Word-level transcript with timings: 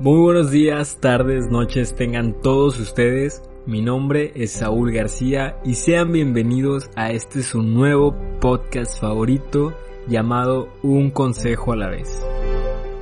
muy 0.00 0.20
buenos 0.20 0.50
días, 0.50 0.98
tardes, 1.00 1.50
noches 1.50 1.94
tengan 1.94 2.34
todos 2.42 2.78
ustedes. 2.78 3.42
Mi 3.64 3.80
nombre 3.80 4.32
es 4.34 4.52
Saúl 4.52 4.92
García 4.92 5.56
y 5.64 5.74
sean 5.74 6.12
bienvenidos 6.12 6.90
a 6.94 7.10
este 7.10 7.42
su 7.42 7.62
nuevo 7.62 8.14
podcast 8.38 9.00
favorito 9.00 9.72
llamado 10.08 10.68
Un 10.82 11.10
Consejo 11.10 11.72
a 11.72 11.76
la 11.76 11.88
vez, 11.88 12.22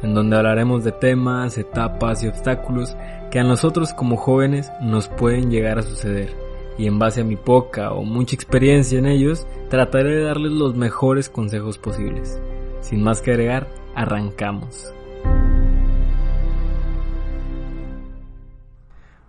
en 0.04 0.14
donde 0.14 0.36
hablaremos 0.36 0.84
de 0.84 0.92
temas, 0.92 1.58
etapas 1.58 2.22
y 2.22 2.28
obstáculos 2.28 2.96
que 3.32 3.40
a 3.40 3.44
nosotros 3.44 3.92
como 3.94 4.16
jóvenes 4.16 4.70
nos 4.80 5.08
pueden 5.08 5.50
llegar 5.50 5.80
a 5.80 5.82
suceder. 5.82 6.30
Y 6.78 6.86
en 6.86 7.00
base 7.00 7.22
a 7.22 7.24
mi 7.24 7.36
poca 7.36 7.92
o 7.92 8.04
mucha 8.04 8.36
experiencia 8.36 8.98
en 8.98 9.06
ellos, 9.06 9.44
trataré 9.70 10.14
de 10.14 10.22
darles 10.22 10.52
los 10.52 10.76
mejores 10.76 11.28
consejos 11.28 11.78
posibles. 11.78 12.40
Sin 12.84 13.02
más 13.02 13.22
que 13.22 13.30
agregar, 13.30 13.66
arrancamos. 13.94 14.92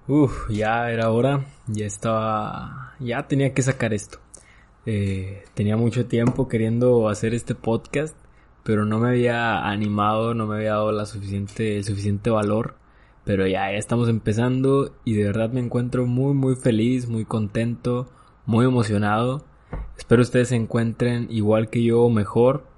Uf, 0.09 0.49
ya 0.49 0.91
era 0.91 1.09
hora, 1.09 1.45
ya 1.65 1.85
estaba, 1.85 2.95
ya 2.99 3.29
tenía 3.29 3.53
que 3.53 3.61
sacar 3.61 3.93
esto. 3.93 4.19
Eh, 4.85 5.45
tenía 5.53 5.77
mucho 5.77 6.05
tiempo 6.05 6.49
queriendo 6.49 7.07
hacer 7.07 7.33
este 7.33 7.55
podcast, 7.55 8.17
pero 8.63 8.85
no 8.85 8.99
me 8.99 9.07
había 9.07 9.65
animado, 9.65 10.33
no 10.33 10.47
me 10.47 10.57
había 10.57 10.71
dado 10.71 10.91
la 10.91 11.05
suficiente, 11.05 11.77
el 11.77 11.85
suficiente 11.85 12.29
valor. 12.29 12.75
Pero 13.23 13.47
ya, 13.47 13.71
ya 13.71 13.77
estamos 13.77 14.09
empezando 14.09 14.93
y 15.05 15.13
de 15.13 15.27
verdad 15.27 15.49
me 15.49 15.61
encuentro 15.61 16.05
muy, 16.05 16.33
muy 16.33 16.57
feliz, 16.57 17.07
muy 17.07 17.23
contento, 17.23 18.09
muy 18.45 18.65
emocionado. 18.65 19.45
Espero 19.97 20.23
ustedes 20.23 20.49
se 20.49 20.57
encuentren 20.57 21.27
igual 21.29 21.69
que 21.69 21.83
yo 21.83 22.09
mejor 22.09 22.74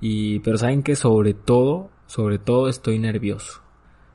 y, 0.00 0.40
pero 0.40 0.58
saben 0.58 0.82
que 0.82 0.96
sobre 0.96 1.34
todo, 1.34 1.90
sobre 2.06 2.38
todo 2.38 2.68
estoy 2.68 2.98
nervioso. 2.98 3.62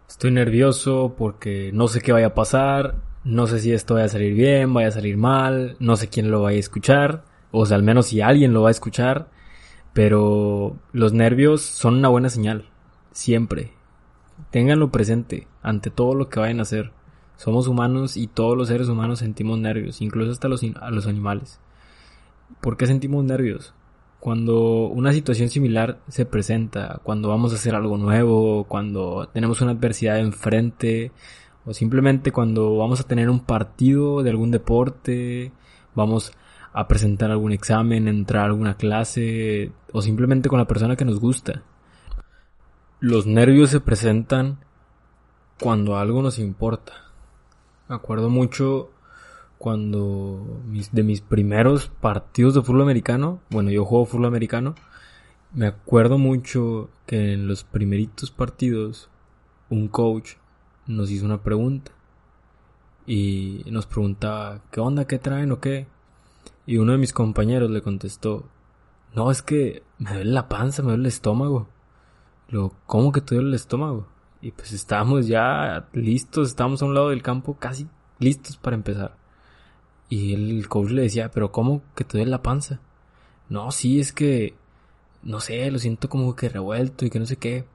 Estoy 0.08 0.32
nervioso 0.32 1.16
porque 1.18 1.72
no 1.74 1.88
sé 1.88 2.02
qué 2.02 2.12
vaya 2.12 2.28
a 2.28 2.34
pasar, 2.34 2.96
no 3.24 3.48
sé 3.48 3.60
si 3.60 3.74
esto 3.74 3.96
vaya 3.96 4.06
a 4.06 4.10
salir 4.10 4.34
bien, 4.34 4.74
vaya 4.74 4.90
a 4.90 4.92
salir 4.92 5.18
mal, 5.18 5.78
no 5.80 5.96
sé 5.96 6.10
quién 6.10 6.32
lo 6.32 6.42
vaya 6.42 6.58
a 6.58 6.60
escuchar, 6.60 7.24
o 7.52 7.66
sea, 7.66 7.78
al 7.78 7.84
menos 7.84 8.08
si 8.08 8.22
alguien 8.22 8.54
lo 8.54 8.62
va 8.62 8.70
a 8.70 8.72
escuchar, 8.72 9.30
pero 9.94 10.78
los 10.92 11.14
nervios 11.14 11.62
son 11.62 11.96
una 11.96 12.10
buena 12.10 12.30
señal, 12.30 12.70
siempre. 13.12 13.72
Ténganlo 14.52 14.92
presente 14.92 15.48
ante 15.64 15.90
todo 15.90 16.14
lo 16.14 16.30
que 16.30 16.40
vayan 16.40 16.60
a 16.60 16.64
hacer. 16.64 16.92
Somos 17.38 17.68
humanos 17.68 18.18
y 18.18 18.28
todos 18.28 18.58
los 18.58 18.68
seres 18.68 18.90
humanos 18.90 19.20
sentimos 19.20 19.58
nervios, 19.58 20.02
incluso 20.02 20.32
hasta 20.32 20.48
los, 20.48 20.64
a 20.80 20.92
los 20.92 21.08
animales. 21.08 21.60
¿Por 22.62 22.78
qué 22.78 22.88
sentimos 22.88 23.24
nervios? 23.24 23.74
Cuando 24.26 24.88
una 24.88 25.14
situación 25.14 25.50
similar 25.50 26.00
se 26.08 26.26
presenta, 26.26 27.00
cuando 27.04 27.30
vamos 27.30 27.52
a 27.52 27.58
hacer 27.58 27.76
algo 27.76 27.96
nuevo, 27.96 28.64
cuando 28.64 29.30
tenemos 29.32 29.62
una 29.62 29.74
adversidad 29.74 30.18
enfrente, 30.18 31.12
o 31.64 31.76
simplemente 31.76 32.32
cuando 32.32 32.76
vamos 32.76 33.00
a 33.00 33.04
tener 33.04 33.30
un 33.30 33.42
partido 33.42 34.24
de 34.24 34.32
algún 34.32 34.50
deporte, 34.50 35.52
vamos 35.94 36.34
a 36.74 36.88
presentar 36.88 37.30
algún 37.30 37.52
examen, 37.52 38.08
entrar 38.08 38.42
a 38.42 38.46
alguna 38.48 38.78
clase, 38.78 39.72
o 39.94 40.02
simplemente 40.02 40.50
con 40.50 40.58
la 40.58 40.66
persona 40.66 40.96
que 40.96 41.06
nos 41.06 41.20
gusta. 41.20 41.62
Los 43.00 43.28
nervios 43.28 43.70
se 43.70 43.80
presentan 43.80 44.58
cuando 45.60 46.00
algo 46.00 46.24
nos 46.24 46.40
importa. 46.40 46.94
Me 47.88 47.94
acuerdo 47.94 48.32
mucho 48.32 48.90
cuando 49.58 50.62
mis, 50.68 50.92
de 50.92 51.04
mis 51.04 51.22
primeros 51.22 51.88
partidos 51.88 52.54
de 52.54 52.62
fútbol 52.62 52.84
americano, 52.84 53.40
bueno, 53.50 53.72
yo 53.72 53.86
juego 53.86 54.06
fútbol 54.06 54.26
americano, 54.26 54.76
me 55.54 55.68
acuerdo 55.68 56.18
mucho 56.18 56.90
que 57.06 57.34
en 57.34 57.48
los 57.48 57.64
primeritos 57.64 58.32
partidos 58.32 59.10
un 59.70 59.88
coach 59.88 60.34
nos 60.88 61.10
hizo 61.10 61.26
una 61.26 61.42
pregunta 61.42 61.92
y 63.08 63.64
nos 63.68 63.86
preguntaba, 63.86 64.62
¿qué 64.72 64.80
onda? 64.80 65.06
¿Qué 65.06 65.20
traen 65.20 65.52
o 65.52 65.60
qué? 65.60 65.88
Y 66.66 66.78
uno 66.78 66.94
de 66.94 66.98
mis 66.98 67.14
compañeros 67.14 67.70
le 67.70 67.82
contestó, 67.82 68.46
no, 69.16 69.32
es 69.32 69.42
que 69.42 69.84
me 69.98 70.14
duele 70.14 70.32
la 70.32 70.50
panza, 70.50 70.82
me 70.82 70.90
duele 70.90 71.04
el 71.04 71.08
estómago. 71.08 71.68
Lo, 72.50 72.74
¿cómo 72.86 73.12
que 73.12 73.22
te 73.22 73.36
duele 73.36 73.50
el 73.50 73.56
estómago? 73.56 74.08
Y 74.42 74.52
pues 74.52 74.74
estábamos 74.74 75.28
ya 75.28 75.88
listos, 75.94 76.50
estábamos 76.50 76.82
a 76.82 76.86
un 76.86 76.94
lado 76.94 77.10
del 77.10 77.24
campo 77.24 77.58
casi 77.58 77.88
listos 78.20 78.58
para 78.58 78.76
empezar. 78.76 79.16
Y 80.10 80.34
el 80.34 80.68
coach 80.70 80.92
le 80.92 81.04
decía, 81.04 81.32
pero 81.32 81.52
¿cómo 81.52 81.82
que 81.96 82.04
te 82.04 82.18
duele 82.18 82.32
la 82.32 82.44
panza? 82.44 82.80
No, 83.50 83.72
sí, 83.72 84.00
es 84.00 84.14
que, 84.14 84.56
no 85.24 85.40
sé, 85.40 85.70
lo 85.72 85.80
siento 85.80 86.10
como 86.10 86.36
que 86.36 86.50
revuelto 86.50 87.06
y 87.06 87.10
que 87.10 87.20
no 87.20 87.26
sé 87.26 87.38
qué. 87.38 87.66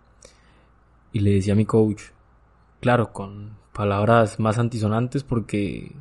Y 1.12 1.20
le 1.20 1.32
decía 1.32 1.54
a 1.54 1.56
mi 1.56 1.66
coach, 1.66 2.02
claro, 2.80 3.12
con 3.12 3.58
palabras 3.72 4.38
más 4.38 4.58
antisonantes 4.58 5.24
porque 5.24 5.92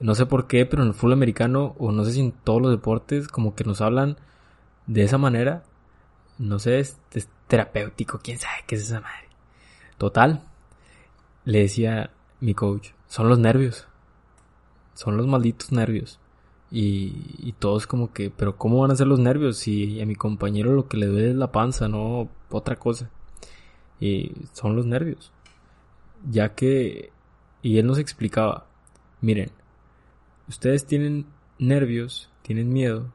no 0.00 0.14
sé 0.14 0.26
por 0.26 0.46
qué, 0.48 0.66
pero 0.66 0.82
en 0.82 0.88
el 0.88 0.94
fútbol 0.94 1.14
americano, 1.14 1.76
o 1.78 1.92
no 1.92 2.04
sé 2.04 2.12
si 2.12 2.20
en 2.20 2.32
todos 2.32 2.60
los 2.60 2.70
deportes, 2.72 3.28
como 3.28 3.54
que 3.54 3.64
nos 3.64 3.80
hablan 3.80 4.16
de 4.86 5.04
esa 5.04 5.18
manera. 5.18 5.62
No 6.38 6.58
sé, 6.58 6.80
es, 6.80 6.98
es 7.12 7.28
terapéutico, 7.46 8.20
quién 8.22 8.38
sabe 8.38 8.64
qué 8.66 8.74
es 8.74 8.82
esa 8.82 9.00
madre. 9.00 9.28
Total, 9.98 10.42
le 11.44 11.60
decía 11.60 12.10
mi 12.40 12.54
coach, 12.54 12.90
son 13.06 13.28
los 13.28 13.38
nervios 13.38 13.86
son 14.94 15.16
los 15.16 15.26
malditos 15.26 15.72
nervios. 15.72 16.18
Y, 16.70 17.36
y 17.38 17.52
todos 17.58 17.86
como 17.86 18.12
que, 18.12 18.30
pero 18.30 18.56
¿cómo 18.56 18.80
van 18.80 18.90
a 18.90 18.96
ser 18.96 19.06
los 19.06 19.18
nervios 19.18 19.58
si 19.58 20.00
a 20.00 20.06
mi 20.06 20.14
compañero 20.14 20.72
lo 20.72 20.88
que 20.88 20.96
le 20.96 21.06
duele 21.06 21.30
es 21.30 21.36
la 21.36 21.52
panza, 21.52 21.88
no 21.88 22.30
otra 22.50 22.76
cosa? 22.76 23.10
Y 24.00 24.32
son 24.52 24.74
los 24.74 24.86
nervios. 24.86 25.32
Ya 26.30 26.54
que, 26.54 27.12
y 27.60 27.78
él 27.78 27.86
nos 27.86 27.98
explicaba, 27.98 28.66
miren, 29.20 29.50
ustedes 30.48 30.86
tienen 30.86 31.26
nervios, 31.58 32.30
tienen 32.42 32.72
miedo, 32.72 33.12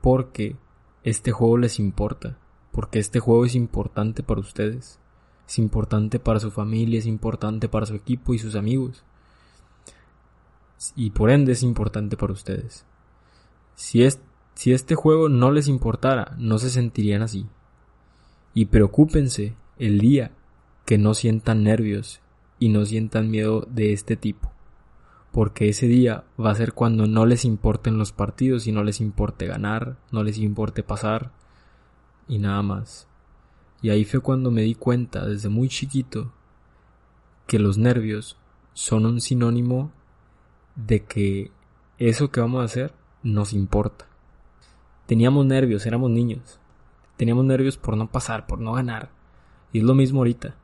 porque 0.00 0.56
este 1.04 1.32
juego 1.32 1.58
les 1.58 1.78
importa, 1.78 2.38
porque 2.72 2.98
este 2.98 3.20
juego 3.20 3.44
es 3.44 3.54
importante 3.54 4.22
para 4.22 4.40
ustedes, 4.40 4.98
es 5.46 5.58
importante 5.58 6.18
para 6.18 6.40
su 6.40 6.50
familia, 6.50 6.98
es 6.98 7.06
importante 7.06 7.68
para 7.68 7.86
su 7.86 7.94
equipo 7.94 8.32
y 8.32 8.38
sus 8.38 8.54
amigos 8.54 9.04
y 10.96 11.10
por 11.10 11.30
ende 11.30 11.52
es 11.52 11.62
importante 11.62 12.16
para 12.16 12.32
ustedes. 12.32 12.86
Si, 13.74 14.02
es, 14.02 14.20
si 14.54 14.72
este 14.72 14.94
juego 14.94 15.28
no 15.28 15.50
les 15.50 15.68
importara, 15.68 16.34
no 16.38 16.58
se 16.58 16.70
sentirían 16.70 17.22
así. 17.22 17.46
Y 18.54 18.66
preocúpense 18.66 19.54
el 19.78 19.98
día 19.98 20.32
que 20.86 20.98
no 20.98 21.14
sientan 21.14 21.62
nervios 21.62 22.20
y 22.58 22.68
no 22.68 22.84
sientan 22.84 23.30
miedo 23.30 23.66
de 23.70 23.92
este 23.92 24.16
tipo. 24.16 24.52
Porque 25.32 25.68
ese 25.68 25.86
día 25.86 26.24
va 26.38 26.50
a 26.50 26.56
ser 26.56 26.72
cuando 26.72 27.06
no 27.06 27.24
les 27.24 27.44
importen 27.44 27.98
los 27.98 28.12
partidos 28.12 28.66
y 28.66 28.72
no 28.72 28.82
les 28.82 29.00
importe 29.00 29.46
ganar, 29.46 29.96
no 30.10 30.24
les 30.24 30.38
importe 30.38 30.82
pasar 30.82 31.30
y 32.26 32.38
nada 32.38 32.62
más. 32.62 33.06
Y 33.82 33.90
ahí 33.90 34.04
fue 34.04 34.20
cuando 34.20 34.50
me 34.50 34.62
di 34.62 34.74
cuenta 34.74 35.26
desde 35.26 35.48
muy 35.48 35.68
chiquito 35.68 36.32
que 37.46 37.58
los 37.58 37.78
nervios 37.78 38.36
son 38.74 39.06
un 39.06 39.20
sinónimo 39.20 39.92
de 40.86 41.04
que 41.04 41.50
eso 41.98 42.30
que 42.30 42.40
vamos 42.40 42.62
a 42.62 42.64
hacer 42.64 42.94
nos 43.22 43.52
importa. 43.52 44.06
Teníamos 45.06 45.44
nervios, 45.46 45.86
éramos 45.86 46.10
niños. 46.10 46.60
Teníamos 47.16 47.44
nervios 47.44 47.76
por 47.76 47.96
no 47.96 48.10
pasar, 48.10 48.46
por 48.46 48.60
no 48.60 48.72
ganar. 48.72 49.10
Y 49.72 49.78
es 49.78 49.84
lo 49.84 49.94
mismo 49.94 50.20
ahorita. 50.20 50.54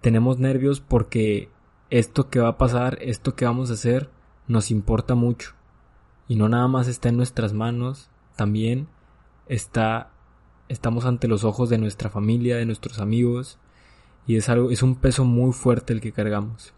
Tenemos 0.00 0.38
nervios 0.38 0.80
porque 0.80 1.48
esto 1.90 2.28
que 2.28 2.40
va 2.40 2.48
a 2.48 2.58
pasar, 2.58 2.98
esto 3.00 3.34
que 3.34 3.44
vamos 3.44 3.70
a 3.70 3.74
hacer, 3.74 4.10
nos 4.48 4.70
importa 4.70 5.14
mucho. 5.14 5.54
Y 6.28 6.36
no 6.36 6.48
nada 6.48 6.68
más 6.68 6.88
está 6.88 7.08
en 7.08 7.16
nuestras 7.16 7.52
manos, 7.52 8.10
también 8.36 8.88
está 9.46 10.10
estamos 10.68 11.04
ante 11.04 11.28
los 11.28 11.44
ojos 11.44 11.68
de 11.70 11.78
nuestra 11.78 12.10
familia, 12.10 12.56
de 12.56 12.66
nuestros 12.66 12.98
amigos, 12.98 13.58
y 14.26 14.36
es 14.36 14.48
algo 14.48 14.70
es 14.70 14.82
un 14.82 14.96
peso 14.96 15.24
muy 15.24 15.52
fuerte 15.52 15.92
el 15.92 16.00
que 16.00 16.12
cargamos. 16.12 16.74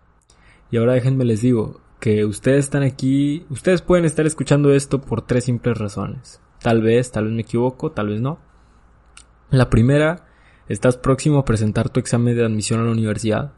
Y 0.70 0.76
ahora 0.76 0.92
déjenme 0.92 1.24
les 1.24 1.40
digo, 1.40 1.80
que 2.00 2.24
ustedes 2.24 2.66
están 2.66 2.82
aquí, 2.82 3.44
ustedes 3.50 3.82
pueden 3.82 4.04
estar 4.04 4.26
escuchando 4.26 4.72
esto 4.72 5.00
por 5.00 5.22
tres 5.22 5.44
simples 5.44 5.78
razones. 5.78 6.40
Tal 6.60 6.82
vez, 6.82 7.10
tal 7.10 7.24
vez 7.24 7.32
me 7.34 7.42
equivoco, 7.42 7.92
tal 7.92 8.08
vez 8.08 8.20
no. 8.20 8.38
La 9.50 9.70
primera, 9.70 10.26
estás 10.68 10.96
próximo 10.96 11.38
a 11.38 11.44
presentar 11.44 11.88
tu 11.88 12.00
examen 12.00 12.36
de 12.36 12.44
admisión 12.44 12.80
a 12.80 12.84
la 12.84 12.92
universidad 12.92 13.52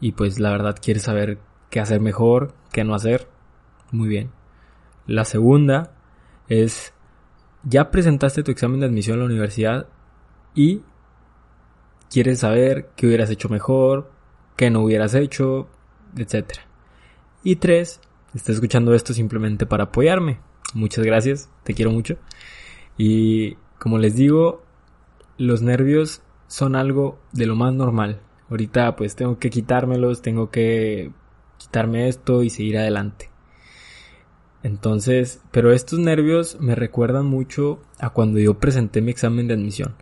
y 0.00 0.12
pues 0.12 0.38
la 0.38 0.50
verdad 0.50 0.76
quieres 0.80 1.02
saber 1.02 1.38
qué 1.68 1.80
hacer 1.80 2.00
mejor, 2.00 2.54
qué 2.72 2.84
no 2.84 2.94
hacer. 2.94 3.28
Muy 3.90 4.08
bien. 4.08 4.30
La 5.06 5.24
segunda 5.24 5.92
es, 6.48 6.94
ya 7.64 7.90
presentaste 7.90 8.42
tu 8.42 8.50
examen 8.50 8.80
de 8.80 8.86
admisión 8.86 9.18
a 9.18 9.20
la 9.20 9.26
universidad 9.26 9.88
y 10.54 10.82
quieres 12.10 12.40
saber 12.40 12.90
qué 12.96 13.06
hubieras 13.06 13.30
hecho 13.30 13.48
mejor, 13.48 14.10
qué 14.56 14.70
no 14.70 14.82
hubieras 14.82 15.14
hecho, 15.14 15.68
etc. 16.16 16.69
Y 17.42 17.56
tres, 17.56 18.00
estás 18.34 18.56
escuchando 18.56 18.94
esto 18.94 19.14
simplemente 19.14 19.64
para 19.64 19.84
apoyarme. 19.84 20.40
Muchas 20.74 21.04
gracias, 21.04 21.48
te 21.64 21.72
quiero 21.74 21.90
mucho. 21.90 22.16
Y 22.98 23.54
como 23.78 23.96
les 23.96 24.14
digo, 24.14 24.62
los 25.38 25.62
nervios 25.62 26.20
son 26.48 26.76
algo 26.76 27.18
de 27.32 27.46
lo 27.46 27.56
más 27.56 27.72
normal. 27.72 28.20
Ahorita 28.50 28.94
pues 28.94 29.16
tengo 29.16 29.38
que 29.38 29.48
quitármelos, 29.48 30.20
tengo 30.20 30.50
que 30.50 31.12
quitarme 31.56 32.08
esto 32.08 32.42
y 32.42 32.50
seguir 32.50 32.76
adelante. 32.76 33.30
Entonces, 34.62 35.40
pero 35.50 35.72
estos 35.72 35.98
nervios 35.98 36.58
me 36.60 36.74
recuerdan 36.74 37.24
mucho 37.24 37.80
a 37.98 38.10
cuando 38.10 38.38
yo 38.38 38.58
presenté 38.58 39.00
mi 39.00 39.12
examen 39.12 39.48
de 39.48 39.54
admisión. 39.54 39.94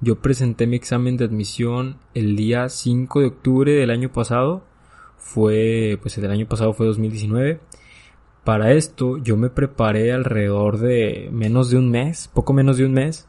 Yo 0.00 0.20
presenté 0.20 0.66
mi 0.66 0.76
examen 0.76 1.18
de 1.18 1.26
admisión 1.26 1.98
el 2.14 2.34
día 2.34 2.70
5 2.70 3.20
de 3.20 3.26
octubre 3.26 3.72
del 3.72 3.90
año 3.90 4.10
pasado. 4.10 4.64
Fue, 5.22 5.98
pues 6.02 6.18
el 6.18 6.30
año 6.30 6.46
pasado 6.46 6.74
fue 6.74 6.86
2019. 6.86 7.60
Para 8.44 8.72
esto 8.72 9.18
yo 9.18 9.36
me 9.36 9.50
preparé 9.50 10.12
alrededor 10.12 10.78
de 10.78 11.28
menos 11.32 11.70
de 11.70 11.78
un 11.78 11.90
mes, 11.90 12.28
poco 12.28 12.52
menos 12.52 12.76
de 12.76 12.84
un 12.84 12.92
mes, 12.92 13.28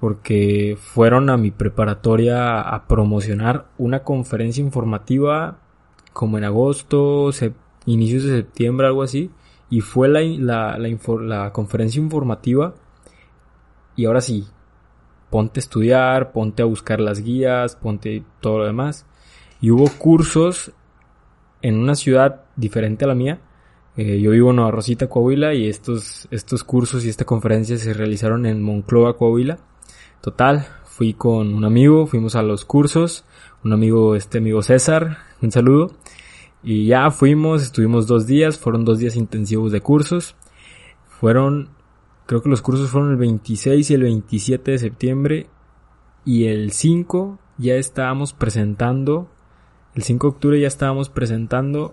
porque 0.00 0.78
fueron 0.80 1.28
a 1.28 1.36
mi 1.36 1.50
preparatoria 1.50 2.60
a 2.60 2.86
promocionar 2.86 3.66
una 3.78 4.04
conferencia 4.04 4.62
informativa 4.62 5.58
como 6.12 6.38
en 6.38 6.44
agosto, 6.44 7.30
inicios 7.84 8.22
de 8.24 8.36
septiembre, 8.36 8.86
algo 8.86 9.02
así, 9.02 9.30
y 9.70 9.80
fue 9.80 10.08
la, 10.08 10.20
la, 10.20 10.78
la, 10.78 11.52
conferencia 11.52 12.00
informativa 12.00 12.74
y 13.96 14.06
ahora 14.06 14.20
sí, 14.20 14.46
ponte 15.30 15.58
a 15.58 15.62
estudiar, 15.62 16.32
ponte 16.32 16.62
a 16.62 16.66
buscar 16.66 17.00
las 17.00 17.20
guías, 17.20 17.74
ponte 17.76 18.24
todo 18.40 18.58
lo 18.58 18.66
demás. 18.66 19.04
Y 19.60 19.70
hubo 19.72 19.88
cursos 19.98 20.72
en 21.62 21.78
una 21.78 21.94
ciudad 21.94 22.42
diferente 22.56 23.04
a 23.04 23.08
la 23.08 23.14
mía. 23.14 23.40
Eh, 23.96 24.20
yo 24.20 24.30
vivo 24.30 24.50
en 24.50 24.56
Nueva 24.56 24.70
Rosita, 24.70 25.08
Coahuila, 25.08 25.54
y 25.54 25.68
estos, 25.68 26.28
estos 26.30 26.62
cursos 26.62 27.04
y 27.04 27.08
esta 27.08 27.24
conferencia 27.24 27.76
se 27.78 27.92
realizaron 27.92 28.46
en 28.46 28.62
Monclova, 28.62 29.16
Coahuila. 29.16 29.58
Total, 30.20 30.66
fui 30.84 31.14
con 31.14 31.54
un 31.54 31.64
amigo, 31.64 32.06
fuimos 32.06 32.34
a 32.34 32.42
los 32.42 32.64
cursos, 32.64 33.24
un 33.64 33.72
amigo, 33.72 34.14
este 34.14 34.38
amigo 34.38 34.62
César, 34.62 35.18
un 35.42 35.50
saludo. 35.50 35.92
Y 36.62 36.86
ya 36.86 37.10
fuimos, 37.10 37.62
estuvimos 37.62 38.06
dos 38.06 38.26
días, 38.26 38.58
fueron 38.58 38.84
dos 38.84 38.98
días 38.98 39.16
intensivos 39.16 39.72
de 39.72 39.80
cursos. 39.80 40.34
Fueron, 41.08 41.70
creo 42.26 42.42
que 42.42 42.48
los 42.48 42.62
cursos 42.62 42.90
fueron 42.90 43.10
el 43.12 43.16
26 43.16 43.90
y 43.90 43.94
el 43.94 44.02
27 44.02 44.70
de 44.72 44.78
septiembre. 44.78 45.46
Y 46.24 46.46
el 46.46 46.72
5 46.72 47.38
ya 47.58 47.74
estábamos 47.76 48.32
presentando, 48.32 49.30
el 49.98 50.04
5 50.04 50.28
de 50.28 50.30
octubre 50.30 50.60
ya 50.60 50.68
estábamos 50.68 51.08
presentando 51.08 51.92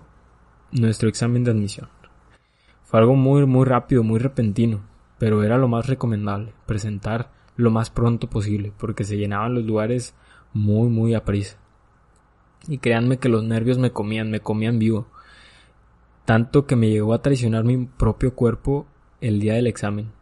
nuestro 0.70 1.08
examen 1.08 1.42
de 1.42 1.50
admisión. 1.50 1.88
Fue 2.84 3.00
algo 3.00 3.16
muy, 3.16 3.44
muy 3.46 3.64
rápido, 3.64 4.04
muy 4.04 4.20
repentino, 4.20 4.82
pero 5.18 5.42
era 5.42 5.58
lo 5.58 5.66
más 5.66 5.88
recomendable, 5.88 6.52
presentar 6.66 7.32
lo 7.56 7.72
más 7.72 7.90
pronto 7.90 8.30
posible, 8.30 8.72
porque 8.78 9.02
se 9.02 9.16
llenaban 9.16 9.54
los 9.54 9.64
lugares 9.64 10.14
muy, 10.52 10.88
muy 10.88 11.14
a 11.14 11.24
prisa. 11.24 11.56
Y 12.68 12.78
créanme 12.78 13.18
que 13.18 13.28
los 13.28 13.42
nervios 13.42 13.76
me 13.76 13.90
comían, 13.90 14.30
me 14.30 14.38
comían 14.38 14.78
vivo. 14.78 15.08
Tanto 16.24 16.64
que 16.64 16.76
me 16.76 16.88
llegó 16.88 17.12
a 17.12 17.22
traicionar 17.22 17.64
mi 17.64 17.86
propio 17.86 18.36
cuerpo 18.36 18.86
el 19.20 19.40
día 19.40 19.54
del 19.54 19.66
examen. 19.66 20.12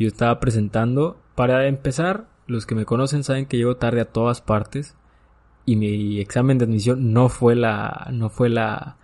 Yo 0.00 0.08
estaba 0.08 0.40
presentando, 0.40 1.20
para 1.36 1.68
empezar, 1.68 2.26
los 2.48 2.66
que 2.66 2.74
me 2.74 2.84
conocen 2.84 3.22
saben 3.22 3.46
que 3.46 3.56
llego 3.56 3.76
tarde 3.76 4.00
a 4.00 4.10
todas 4.10 4.40
partes 4.40 4.96
y 5.66 5.76
mi 5.76 6.20
examen 6.20 6.58
de 6.58 6.66
admisión 6.66 7.12
no 7.12 7.28
fue 7.28 7.54
la 7.56 8.08
no 8.12 8.30
fue 8.30 8.48
la 8.48 8.96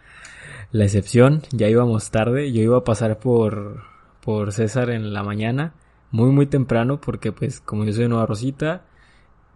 la 0.73 0.85
excepción, 0.85 1.43
ya 1.53 1.69
íbamos 1.69 2.11
tarde, 2.11 2.53
yo 2.53 2.63
iba 2.63 2.79
a 2.79 2.85
pasar 2.85 3.19
por 3.19 3.83
por 4.23 4.53
César 4.53 4.91
en 4.91 5.13
la 5.13 5.23
mañana 5.23 5.75
muy 6.11 6.31
muy 6.31 6.47
temprano 6.47 7.01
porque 7.01 7.33
pues 7.33 7.61
como 7.61 7.85
yo 7.85 7.93
soy 7.93 8.03
de 8.03 8.09
Nueva 8.09 8.27
Rosita, 8.27 8.85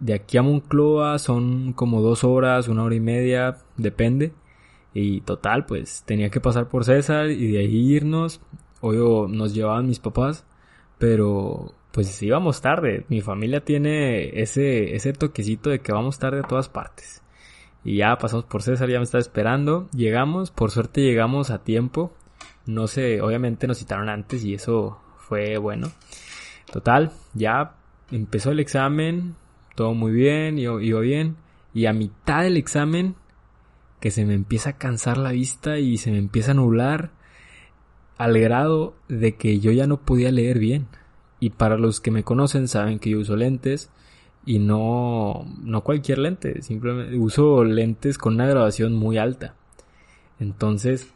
de 0.01 0.15
aquí 0.15 0.39
a 0.39 0.43
Moncloa 0.43 1.19
son 1.19 1.73
como 1.73 2.01
dos 2.03 2.25
horas, 2.25 2.69
una 2.69 2.85
hora 2.85 2.95
y 2.95 3.01
media, 3.01 3.59
depende. 3.77 4.33
Y 4.93 5.23
total, 5.23 5.67
pues 5.67 6.05
tenía 6.07 6.31
que 6.31 6.41
pasar 6.41 6.69
por 6.69 6.85
César 6.85 7.31
y 7.31 7.53
de 7.53 7.59
ahí 7.61 7.95
irnos. 7.95 8.41
Hoy 8.81 8.99
nos 9.31 9.55
llevaban 9.55 9.89
mis 9.89 9.99
papás, 9.99 10.45
pero 10.99 11.73
pues 11.95 12.21
íbamos 12.25 12.61
tarde. 12.61 13.07
Mi 13.09 13.21
familia 13.21 13.65
tiene 13.65 14.41
ese, 14.41 14.97
ese 14.97 15.13
toquecito 15.13 15.71
de 15.71 15.79
que 15.79 15.93
vamos 15.93 16.19
tarde 16.19 16.41
a 16.41 16.49
todas 16.49 16.69
partes. 16.69 17.23
Y 17.85 17.99
ya 17.99 18.19
pasamos 18.19 18.47
por 18.47 18.63
César, 18.63 18.91
ya 18.91 18.99
me 18.99 19.05
estaba 19.05 19.21
esperando. 19.21 19.89
Llegamos, 19.93 20.51
por 20.51 20.73
suerte 20.73 21.03
llegamos 21.03 21.51
a 21.51 21.63
tiempo. 21.63 22.13
No 22.67 22.89
sé, 22.89 23.21
obviamente 23.21 23.69
nos 23.69 23.79
citaron 23.79 24.09
antes 24.09 24.45
y 24.45 24.55
eso 24.55 24.99
fue 25.19 25.57
bueno. 25.59 25.93
Total, 26.73 27.13
ya 27.33 27.77
empezó 28.11 28.51
el 28.51 28.59
examen, 28.59 29.37
todo 29.77 29.95
muy 29.95 30.11
bien, 30.11 30.59
iba, 30.59 30.83
iba 30.83 30.99
bien. 30.99 31.37
Y 31.75 31.87
a 31.87 31.93
mitad 31.93 32.43
del 32.43 32.57
examen, 32.57 33.15
que 34.01 34.11
se 34.11 34.25
me 34.25 34.35
empieza 34.35 34.71
a 34.71 34.79
cansar 34.79 35.17
la 35.17 35.31
vista 35.31 35.79
y 35.79 35.99
se 35.99 36.11
me 36.11 36.19
empieza 36.19 36.51
a 36.51 36.55
nublar, 36.55 37.13
al 38.19 38.37
grado 38.37 38.97
de 39.07 39.37
que 39.37 39.61
yo 39.61 39.71
ya 39.71 39.87
no 39.87 40.01
podía 40.01 40.33
leer 40.33 40.59
bien. 40.59 40.89
Y 41.45 41.51
para 41.51 41.77
los 41.77 42.01
que 42.01 42.11
me 42.11 42.25
conocen 42.25 42.69
saben 42.69 42.99
que 42.99 43.11
yo 43.11 43.19
uso 43.19 43.37
lentes 43.37 43.91
y 44.47 44.61
no, 44.61 45.45
no 45.63 45.83
cualquier 45.83 46.17
lente, 46.17 46.63
simplemente 46.63 47.19
uso 47.19 47.65
lentes 47.65 48.17
con 48.17 48.37
una 48.37 48.47
graduación 48.47 48.95
muy 48.95 49.19
alta. 49.19 49.55
Entonces 50.41 51.13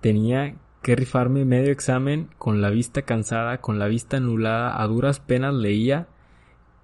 tenía 0.00 0.56
que 0.82 0.96
rifarme 0.96 1.44
medio 1.44 1.70
examen 1.70 2.30
con 2.36 2.60
la 2.60 2.70
vista 2.70 3.02
cansada, 3.02 3.58
con 3.60 3.78
la 3.78 3.86
vista 3.86 4.16
anulada, 4.16 4.82
a 4.82 4.84
duras 4.88 5.20
penas 5.20 5.54
leía 5.54 6.08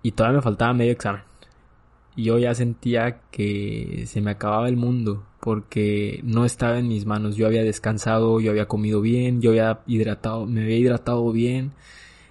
y 0.01 0.13
todavía 0.13 0.37
me 0.37 0.43
faltaba 0.43 0.75
medio 0.75 0.93
examen. 0.93 1.23
Y 2.15 2.23
yo 2.23 2.39
ya 2.39 2.55
sentía 2.55 3.21
que 3.33 4.05
se 4.07 4.21
me 4.21 4.31
acababa 4.31 4.69
el 4.69 4.77
mundo 4.77 5.27
porque 5.41 6.21
no 6.23 6.45
estaba 6.45 6.79
en 6.79 6.87
mis 6.87 7.05
manos. 7.05 7.35
Yo 7.35 7.49
había 7.49 7.65
descansado, 7.65 8.39
yo 8.39 8.53
había 8.53 8.69
comido 8.69 9.01
bien, 9.01 9.41
yo 9.41 9.51
había 9.51 9.81
hidratado, 9.89 10.47
me 10.47 10.63
había 10.63 10.79
hidratado 10.79 11.33
bien, 11.33 11.73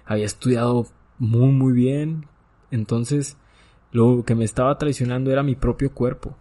había 0.04 0.26
estudiado 0.26 0.86
muy 1.18 1.52
muy 1.52 1.72
bien. 1.72 2.26
Entonces, 2.70 3.36
lo 3.92 4.24
que 4.24 4.34
me 4.34 4.44
estaba 4.44 4.76
traicionando 4.78 5.30
era 5.30 5.42
mi 5.42 5.54
propio 5.54 5.92
cuerpo. 5.92 6.36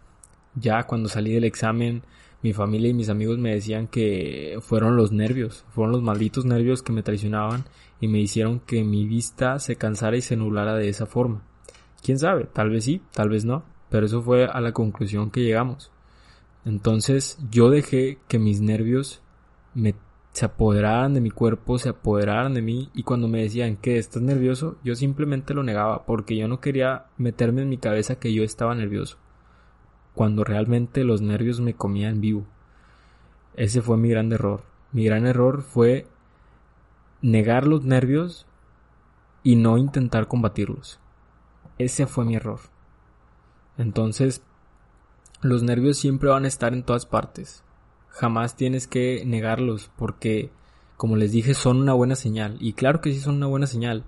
Ya 0.56 0.84
cuando 0.84 1.10
salí 1.10 1.34
del 1.34 1.44
examen, 1.44 2.04
mi 2.42 2.54
familia 2.54 2.90
y 2.90 2.94
mis 2.94 3.10
amigos 3.10 3.38
me 3.38 3.54
decían 3.54 3.88
que 3.88 4.60
fueron 4.62 4.98
los 4.98 5.12
nervios, 5.12 5.66
fueron 5.70 5.94
los 5.94 6.04
malditos 6.04 6.46
nervios 6.46 6.84
que 6.84 6.92
me 6.92 7.04
traicionaban 7.04 7.64
y 8.02 8.08
me 8.08 8.20
hicieron 8.20 8.60
que 8.60 8.84
mi 8.84 9.08
vista 9.08 9.60
se 9.60 9.78
cansara 9.78 10.18
y 10.18 10.22
se 10.22 10.36
nublara 10.36 10.76
de 10.76 10.90
esa 10.90 11.06
forma. 11.06 11.42
Quién 12.04 12.20
sabe, 12.20 12.46
tal 12.52 12.70
vez 12.70 12.84
sí, 12.84 13.02
tal 13.14 13.30
vez 13.30 13.46
no, 13.46 13.64
pero 13.90 14.06
eso 14.06 14.22
fue 14.22 14.46
a 14.46 14.60
la 14.60 14.74
conclusión 14.74 15.32
que 15.32 15.42
llegamos. 15.42 15.90
Entonces 16.66 17.38
yo 17.50 17.70
dejé 17.70 18.20
que 18.28 18.40
mis 18.40 18.60
nervios 18.60 19.22
me 19.74 19.96
se 20.34 20.46
apoderaran 20.46 21.14
de 21.14 21.22
mi 21.22 21.32
cuerpo, 21.32 21.78
se 21.80 21.90
apoderaran 21.90 22.54
de 22.54 22.62
mí 22.62 22.90
y 22.94 23.04
cuando 23.04 23.28
me 23.28 23.42
decían 23.42 23.78
que 23.78 23.98
estás 23.98 24.22
nervioso, 24.22 24.78
yo 24.84 24.96
simplemente 24.96 25.54
lo 25.54 25.64
negaba 25.64 26.06
porque 26.06 26.36
yo 26.36 26.48
no 26.48 26.60
quería 26.60 27.06
meterme 27.18 27.62
en 27.62 27.70
mi 27.70 27.78
cabeza 27.78 28.20
que 28.20 28.34
yo 28.34 28.44
estaba 28.44 28.76
nervioso 28.76 29.18
cuando 30.14 30.44
realmente 30.44 31.04
los 31.04 31.22
nervios 31.22 31.60
me 31.60 31.74
comían 31.74 32.22
vivo. 32.22 32.46
Ese 33.56 33.82
fue 33.82 33.98
mi 33.98 34.10
gran 34.10 34.32
error. 34.32 34.64
Mi 34.92 35.06
gran 35.06 35.26
error 35.26 35.62
fue 35.62 36.08
negar 37.22 37.68
los 37.68 37.84
nervios 37.84 38.46
y 39.44 39.56
no 39.56 39.78
intentar 39.78 40.28
combatirlos. 40.28 41.00
Ese 41.78 42.06
fue 42.06 42.26
mi 42.26 42.36
error. 42.36 42.60
Entonces, 43.78 44.44
los 45.42 45.64
nervios 45.64 45.98
siempre 45.98 46.30
van 46.30 46.46
a 46.46 46.48
estar 46.48 46.74
en 46.74 46.84
todas 46.84 47.06
partes. 47.06 47.64
Jamás 48.14 48.56
tienes 48.56 48.88
que 48.88 49.24
negarlos 49.26 49.90
porque, 49.98 50.52
como 50.98 51.16
les 51.16 51.32
dije, 51.32 51.56
son 51.56 51.82
una 51.82 51.94
buena 51.94 52.16
señal. 52.16 52.58
Y 52.60 52.74
claro 52.74 53.02
que 53.02 53.12
sí 53.12 53.20
son 53.20 53.36
una 53.36 53.48
buena 53.48 53.66
señal. 53.68 54.06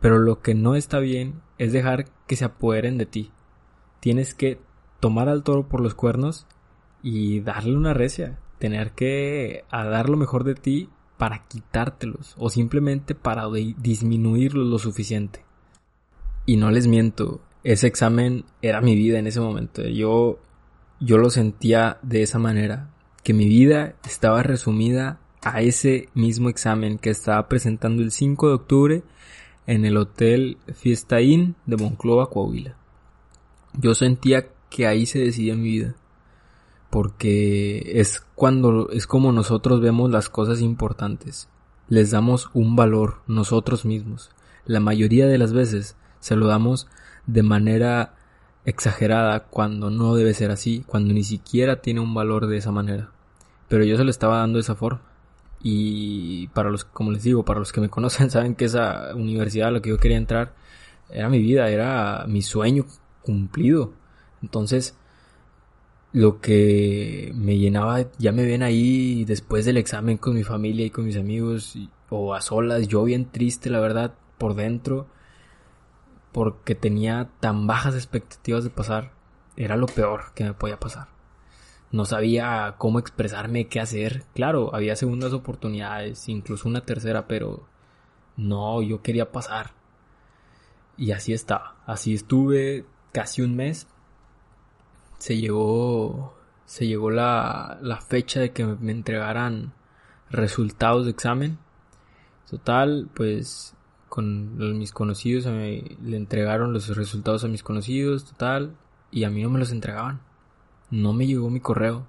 Pero 0.00 0.18
lo 0.18 0.42
que 0.42 0.54
no 0.54 0.74
está 0.74 0.98
bien 0.98 1.40
es 1.56 1.72
dejar 1.72 2.06
que 2.26 2.34
se 2.34 2.44
apoderen 2.44 2.98
de 2.98 3.06
ti. 3.06 3.30
Tienes 4.00 4.34
que 4.34 4.58
tomar 4.98 5.28
al 5.28 5.44
toro 5.44 5.68
por 5.68 5.80
los 5.80 5.94
cuernos 5.94 6.46
y 7.02 7.40
darle 7.40 7.76
una 7.76 7.94
recia. 7.94 8.40
Tener 8.58 8.92
que 8.92 9.64
dar 9.70 10.08
lo 10.08 10.16
mejor 10.16 10.42
de 10.44 10.56
ti 10.56 10.88
para 11.16 11.46
quitártelos 11.46 12.34
o 12.36 12.50
simplemente 12.50 13.14
para 13.14 13.46
disminuirlos 13.48 14.66
lo 14.66 14.78
suficiente. 14.78 15.44
Y 16.46 16.56
no 16.56 16.70
les 16.70 16.88
miento, 16.88 17.40
ese 17.62 17.86
examen 17.86 18.44
era 18.60 18.80
mi 18.80 18.96
vida 18.96 19.18
en 19.18 19.26
ese 19.26 19.40
momento. 19.40 19.82
Yo, 19.82 20.40
yo 20.98 21.18
lo 21.18 21.30
sentía 21.30 21.98
de 22.02 22.22
esa 22.22 22.38
manera, 22.38 22.90
que 23.22 23.34
mi 23.34 23.46
vida 23.46 23.94
estaba 24.04 24.42
resumida 24.42 25.20
a 25.42 25.62
ese 25.62 26.08
mismo 26.14 26.48
examen 26.48 26.98
que 26.98 27.10
estaba 27.10 27.48
presentando 27.48 28.02
el 28.02 28.10
5 28.10 28.48
de 28.48 28.54
octubre 28.54 29.02
en 29.66 29.84
el 29.84 29.96
Hotel 29.96 30.58
Fiesta 30.74 31.20
Inn 31.20 31.54
de 31.66 31.76
Monclova, 31.76 32.28
Coahuila. 32.28 32.76
Yo 33.74 33.94
sentía 33.94 34.48
que 34.68 34.86
ahí 34.86 35.06
se 35.06 35.18
decidía 35.18 35.54
mi 35.54 35.64
vida. 35.64 35.94
Porque 36.90 38.00
es 38.00 38.20
cuando 38.34 38.90
es 38.90 39.06
como 39.06 39.30
nosotros 39.32 39.80
vemos 39.80 40.10
las 40.10 40.28
cosas 40.28 40.60
importantes. 40.60 41.48
Les 41.88 42.10
damos 42.10 42.50
un 42.52 42.74
valor 42.74 43.22
nosotros 43.28 43.84
mismos. 43.84 44.30
La 44.64 44.80
mayoría 44.80 45.26
de 45.26 45.38
las 45.38 45.52
veces 45.52 45.96
se 46.18 46.36
lo 46.36 46.48
damos 46.48 46.88
de 47.26 47.42
manera 47.42 48.14
exagerada 48.64 49.44
cuando 49.44 49.90
no 49.90 50.14
debe 50.14 50.34
ser 50.34 50.50
así, 50.50 50.84
cuando 50.86 51.14
ni 51.14 51.24
siquiera 51.24 51.80
tiene 51.80 52.00
un 52.00 52.14
valor 52.14 52.46
de 52.46 52.58
esa 52.58 52.72
manera. 52.72 53.10
Pero 53.68 53.84
yo 53.84 53.96
se 53.96 54.04
lo 54.04 54.10
estaba 54.10 54.38
dando 54.38 54.56
de 54.56 54.62
esa 54.62 54.74
forma. 54.74 55.02
Y 55.62 56.48
para 56.48 56.70
los, 56.70 56.84
como 56.84 57.12
les 57.12 57.22
digo, 57.22 57.44
para 57.44 57.60
los 57.60 57.72
que 57.72 57.80
me 57.80 57.88
conocen, 57.90 58.30
saben 58.30 58.54
que 58.54 58.66
esa 58.66 59.14
universidad 59.14 59.68
a 59.68 59.72
la 59.72 59.80
que 59.80 59.90
yo 59.90 59.98
quería 59.98 60.16
entrar 60.16 60.54
era 61.10 61.28
mi 61.28 61.40
vida, 61.40 61.68
era 61.70 62.24
mi 62.28 62.42
sueño 62.42 62.86
cumplido. 63.22 63.92
Entonces, 64.42 64.96
lo 66.12 66.40
que 66.40 67.32
me 67.34 67.58
llenaba, 67.58 68.06
ya 68.18 68.32
me 68.32 68.44
ven 68.44 68.62
ahí 68.62 69.24
después 69.24 69.64
del 69.64 69.76
examen 69.76 70.16
con 70.16 70.34
mi 70.34 70.44
familia 70.44 70.86
y 70.86 70.90
con 70.90 71.04
mis 71.04 71.16
amigos, 71.16 71.78
o 72.08 72.34
a 72.34 72.40
solas, 72.40 72.88
yo 72.88 73.04
bien 73.04 73.30
triste, 73.30 73.70
la 73.70 73.80
verdad, 73.80 74.14
por 74.38 74.54
dentro, 74.54 75.06
porque 76.32 76.74
tenía 76.74 77.30
tan 77.40 77.66
bajas 77.66 77.94
expectativas 77.94 78.64
de 78.64 78.70
pasar, 78.70 79.12
era 79.56 79.76
lo 79.76 79.86
peor 79.86 80.32
que 80.34 80.44
me 80.44 80.54
podía 80.54 80.78
pasar. 80.78 81.08
No 81.92 82.04
sabía 82.04 82.76
cómo 82.78 83.00
expresarme, 83.00 83.66
qué 83.66 83.80
hacer. 83.80 84.24
Claro, 84.34 84.74
había 84.74 84.94
segundas 84.94 85.32
oportunidades, 85.32 86.28
incluso 86.28 86.68
una 86.68 86.82
tercera, 86.82 87.26
pero 87.26 87.66
no, 88.36 88.80
yo 88.82 89.02
quería 89.02 89.32
pasar. 89.32 89.72
Y 90.96 91.12
así 91.12 91.32
estaba. 91.32 91.76
Así 91.86 92.14
estuve 92.14 92.84
casi 93.12 93.42
un 93.42 93.56
mes. 93.56 93.88
Se 95.18 95.36
llegó, 95.36 96.34
se 96.64 96.86
llegó 96.86 97.10
la, 97.10 97.78
la 97.82 98.00
fecha 98.00 98.40
de 98.40 98.52
que 98.52 98.64
me 98.64 98.92
entregaran 98.92 99.72
resultados 100.30 101.06
de 101.06 101.10
examen. 101.10 101.58
Total, 102.48 103.08
pues 103.14 103.74
con 104.10 104.78
mis 104.78 104.92
conocidos 104.92 105.46
le 105.46 106.16
entregaron 106.16 106.74
los 106.74 106.94
resultados 106.94 107.44
a 107.44 107.48
mis 107.48 107.62
conocidos, 107.62 108.26
total, 108.26 108.76
y 109.10 109.24
a 109.24 109.30
mí 109.30 109.42
no 109.42 109.48
me 109.48 109.58
los 109.58 109.72
entregaban 109.72 110.20
no 110.90 111.12
me 111.12 111.26
llegó 111.26 111.50
mi 111.50 111.60
correo. 111.60 112.06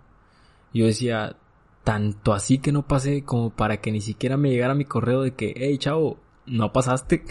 Yo 0.73 0.85
decía, 0.85 1.35
tanto 1.83 2.33
así 2.33 2.57
que 2.57 2.71
no 2.71 2.87
pasé 2.87 3.23
como 3.23 3.51
para 3.51 3.77
que 3.77 3.91
ni 3.91 4.01
siquiera 4.01 4.37
me 4.37 4.49
llegara 4.49 4.75
mi 4.75 4.85
correo 4.85 5.21
de 5.21 5.33
que, 5.33 5.53
hey 5.55 5.77
chavo, 5.77 6.19
no 6.45 6.73
pasaste. 6.73 7.23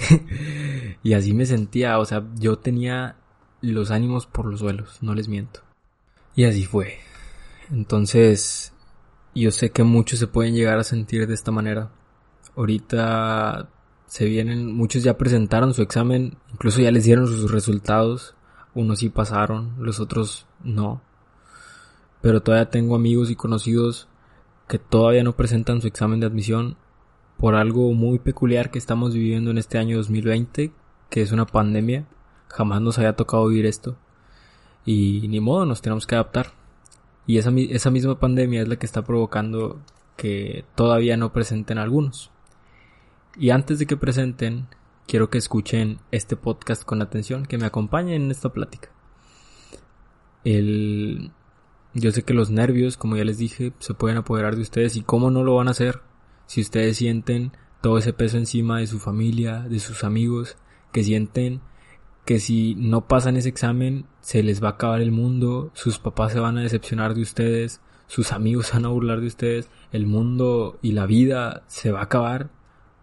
y 1.03 1.13
así 1.15 1.35
me 1.35 1.47
sentía, 1.47 1.99
o 1.99 2.05
sea, 2.05 2.25
yo 2.37 2.59
tenía 2.59 3.17
los 3.61 3.91
ánimos 3.91 4.27
por 4.27 4.47
los 4.47 4.61
suelos, 4.61 4.99
no 5.03 5.15
les 5.15 5.29
miento. 5.29 5.61
Y 6.35 6.45
así 6.45 6.65
fue. 6.65 6.99
Entonces, 7.71 8.73
yo 9.35 9.51
sé 9.51 9.71
que 9.71 9.83
muchos 9.83 10.19
se 10.19 10.27
pueden 10.27 10.55
llegar 10.55 10.79
a 10.79 10.85
sentir 10.85 11.27
de 11.27 11.35
esta 11.35 11.51
manera. 11.51 11.91
Ahorita 12.57 13.69
se 14.11 14.25
vienen, 14.25 14.75
muchos 14.75 15.05
ya 15.05 15.17
presentaron 15.17 15.73
su 15.73 15.83
examen, 15.83 16.37
incluso 16.53 16.81
ya 16.81 16.91
les 16.91 17.05
dieron 17.05 17.29
sus 17.29 17.51
resultados. 17.51 18.35
Unos 18.75 18.99
sí 18.99 19.09
pasaron, 19.09 19.75
los 19.79 20.01
otros 20.01 20.47
no 20.63 21.01
pero 22.21 22.43
todavía 22.43 22.71
tengo 22.71 22.95
amigos 22.95 23.31
y 23.31 23.37
conocidos 23.37 24.09
que 24.69 24.79
todavía 24.79 25.25
no 25.25 25.37
presentan 25.37 25.81
su 25.81 25.89
examen 25.89 26.21
de 26.21 26.27
admisión 26.27 26.77
por 27.39 27.55
algo 27.55 27.93
muy 27.95 28.19
peculiar 28.19 28.71
que 28.71 28.79
estamos 28.79 29.15
viviendo 29.15 29.51
en 29.51 29.59
este 29.59 29.79
año 29.79 29.97
2020, 29.97 30.73
que 31.09 31.23
es 31.23 31.33
una 31.33 31.47
pandemia. 31.47 32.07
Jamás 32.49 32.83
nos 32.83 32.99
había 32.99 33.17
tocado 33.17 33.49
vivir 33.49 33.67
esto. 33.67 33.97
Y 34.85 35.27
ni 35.29 35.41
modo, 35.41 35.65
nos 35.65 35.81
tenemos 35.81 36.07
que 36.07 36.15
adaptar. 36.15 36.53
Y 37.27 37.39
esa, 37.39 37.51
esa 37.51 37.91
misma 37.91 38.21
pandemia 38.21 38.63
es 38.63 38.69
la 38.69 38.77
que 38.77 38.87
está 38.87 39.03
provocando 39.03 39.81
que 40.17 40.65
todavía 40.75 41.17
no 41.17 41.33
presenten 41.33 41.79
algunos. 41.79 42.31
Y 43.37 43.51
antes 43.51 43.79
de 43.79 43.87
que 43.87 43.97
presenten, 43.97 44.67
quiero 45.07 45.31
que 45.31 45.39
escuchen 45.39 45.99
este 46.11 46.37
podcast 46.37 46.85
con 46.85 47.03
atención, 47.03 47.47
que 47.47 47.59
me 47.59 47.67
acompañen 47.67 48.23
en 48.23 48.31
esta 48.31 48.53
plática. 48.53 48.91
El, 50.45 51.33
yo 51.95 52.13
sé 52.13 52.23
que 52.23 52.35
los 52.35 52.51
nervios, 52.51 52.97
como 52.97 53.17
ya 53.17 53.25
les 53.25 53.39
dije, 53.39 53.73
se 53.79 53.95
pueden 53.95 54.19
apoderar 54.19 54.57
de 54.57 54.63
ustedes 54.63 54.97
y 54.97 55.03
cómo 55.03 55.31
no 55.31 55.45
lo 55.45 55.57
van 55.57 55.69
a 55.69 55.73
hacer 55.73 56.01
si 56.47 56.61
ustedes 56.61 56.97
sienten 56.97 57.53
todo 57.81 57.99
ese 57.99 58.13
peso 58.13 58.37
encima 58.37 58.79
de 58.79 58.87
su 58.87 58.99
familia, 58.99 59.61
de 59.61 59.79
sus 59.79 60.05
amigos, 60.05 60.57
que 60.93 61.05
sienten 61.05 61.61
que 62.25 62.39
si 62.39 62.75
no 62.75 63.07
pasan 63.09 63.37
ese 63.37 63.49
examen 63.49 64.07
se 64.21 64.43
les 64.43 64.63
va 64.63 64.69
a 64.69 64.73
acabar 64.73 65.01
el 65.01 65.13
mundo, 65.13 65.71
sus 65.75 65.99
papás 65.99 66.33
se 66.33 66.41
van 66.41 66.59
a 66.59 66.63
decepcionar 66.63 67.15
de 67.15 67.23
ustedes, 67.23 67.81
sus 68.07 68.33
amigos 68.33 68.71
van 68.73 68.85
a 68.85 68.89
burlar 68.89 69.21
de 69.21 69.29
ustedes, 69.29 69.69
el 69.93 70.07
mundo 70.07 70.79
y 70.83 70.93
la 70.93 71.07
vida 71.07 71.65
se 71.69 71.91
va 71.93 72.01
a 72.01 72.05
acabar 72.05 72.51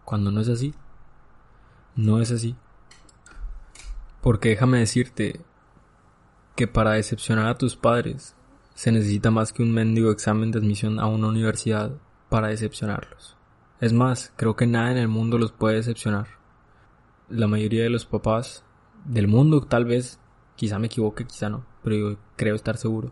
cuando 0.07 0.31
no 0.31 0.39
es 0.39 0.47
así. 0.47 0.73
No 1.97 2.21
es 2.21 2.31
así. 2.31 2.55
Porque 4.21 4.47
déjame 4.47 4.79
decirte 4.79 5.41
que 6.55 6.65
para 6.65 6.93
decepcionar 6.93 7.47
a 7.47 7.57
tus 7.57 7.75
padres 7.75 8.33
se 8.73 8.93
necesita 8.93 9.31
más 9.31 9.51
que 9.51 9.63
un 9.63 9.73
mendigo 9.73 10.09
examen 10.09 10.49
de 10.49 10.59
admisión 10.59 11.01
a 11.01 11.07
una 11.07 11.27
universidad 11.27 11.91
para 12.29 12.47
decepcionarlos. 12.47 13.35
Es 13.81 13.91
más, 13.91 14.31
creo 14.37 14.55
que 14.55 14.65
nada 14.65 14.91
en 14.93 14.97
el 14.97 15.09
mundo 15.09 15.37
los 15.37 15.51
puede 15.51 15.75
decepcionar. 15.75 16.27
La 17.27 17.47
mayoría 17.47 17.83
de 17.83 17.89
los 17.89 18.05
papás 18.05 18.63
del 19.03 19.27
mundo, 19.27 19.59
tal 19.59 19.83
vez, 19.83 20.21
quizá 20.55 20.79
me 20.79 20.87
equivoque, 20.87 21.27
quizá 21.27 21.49
no, 21.49 21.65
pero 21.83 21.95
yo 21.97 22.17
creo 22.37 22.55
estar 22.55 22.77
seguro, 22.77 23.11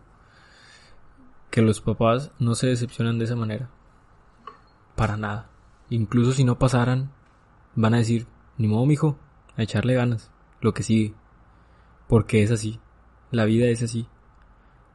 que 1.52 1.62
los 1.62 1.82
papás 1.82 2.32
no 2.40 2.56
se 2.56 2.68
decepcionan 2.68 3.20
de 3.20 3.26
esa 3.26 3.36
manera. 3.36 3.70
Para 4.96 5.18
nada. 5.18 5.50
Incluso 5.90 6.32
si 6.32 6.44
no 6.44 6.58
pasaran, 6.58 7.12
van 7.76 7.94
a 7.94 7.98
decir, 7.98 8.28
ni 8.58 8.68
modo, 8.68 8.86
mijo, 8.86 9.18
a 9.58 9.64
echarle 9.64 9.94
ganas, 9.94 10.32
lo 10.62 10.74
que 10.74 10.84
sigue. 10.84 11.14
Porque 12.08 12.44
es 12.44 12.52
así. 12.52 12.80
La 13.32 13.46
vida 13.46 13.68
es 13.68 13.84
así 13.84 14.08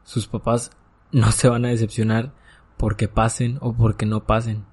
sus 0.05 0.27
papás 0.27 0.71
no 1.13 1.31
se 1.33 1.49
van 1.49 1.65
a 1.65 1.69
decepcionar 1.69 2.33
porque 2.77 3.09
pasen 3.09 3.59
o 3.61 3.73
porque 3.75 4.07
no 4.07 4.25
pasen. 4.25 4.65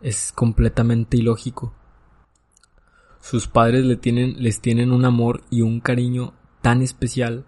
Es 0.00 0.32
completamente 0.32 1.18
ilógico. 1.18 1.74
Sus 3.20 3.46
padres 3.46 3.84
les 3.84 4.60
tienen 4.60 4.92
un 4.92 5.04
amor 5.04 5.42
y 5.50 5.60
un 5.60 5.80
cariño 5.80 6.32
tan 6.62 6.80
especial 6.80 7.44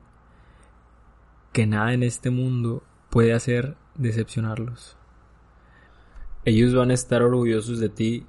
que 1.52 1.66
nada 1.66 1.94
en 1.94 2.02
este 2.02 2.28
mundo 2.28 2.82
puede 3.08 3.32
hacer 3.32 3.76
decepcionarlos. 3.94 4.98
Ellos 6.44 6.74
van 6.74 6.90
a 6.90 6.94
estar 6.94 7.22
orgullosos 7.22 7.78
de 7.78 7.88
ti, 7.88 8.26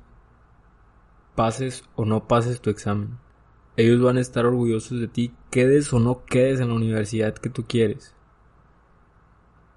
pases 1.36 1.84
o 1.96 2.06
no 2.06 2.28
pases 2.28 2.62
tu 2.62 2.70
examen. 2.70 3.18
Ellos 3.76 4.02
van 4.02 4.18
a 4.18 4.22
estar 4.22 4.46
orgullosos 4.46 5.00
de 5.00 5.08
ti, 5.08 5.34
quedes 5.50 5.92
o 5.94 6.00
no 6.00 6.26
quedes 6.26 6.60
en 6.60 6.70
la 6.70 6.76
universidad 6.76 7.34
que 7.36 7.50
tú 7.50 7.66
quieres 7.68 8.16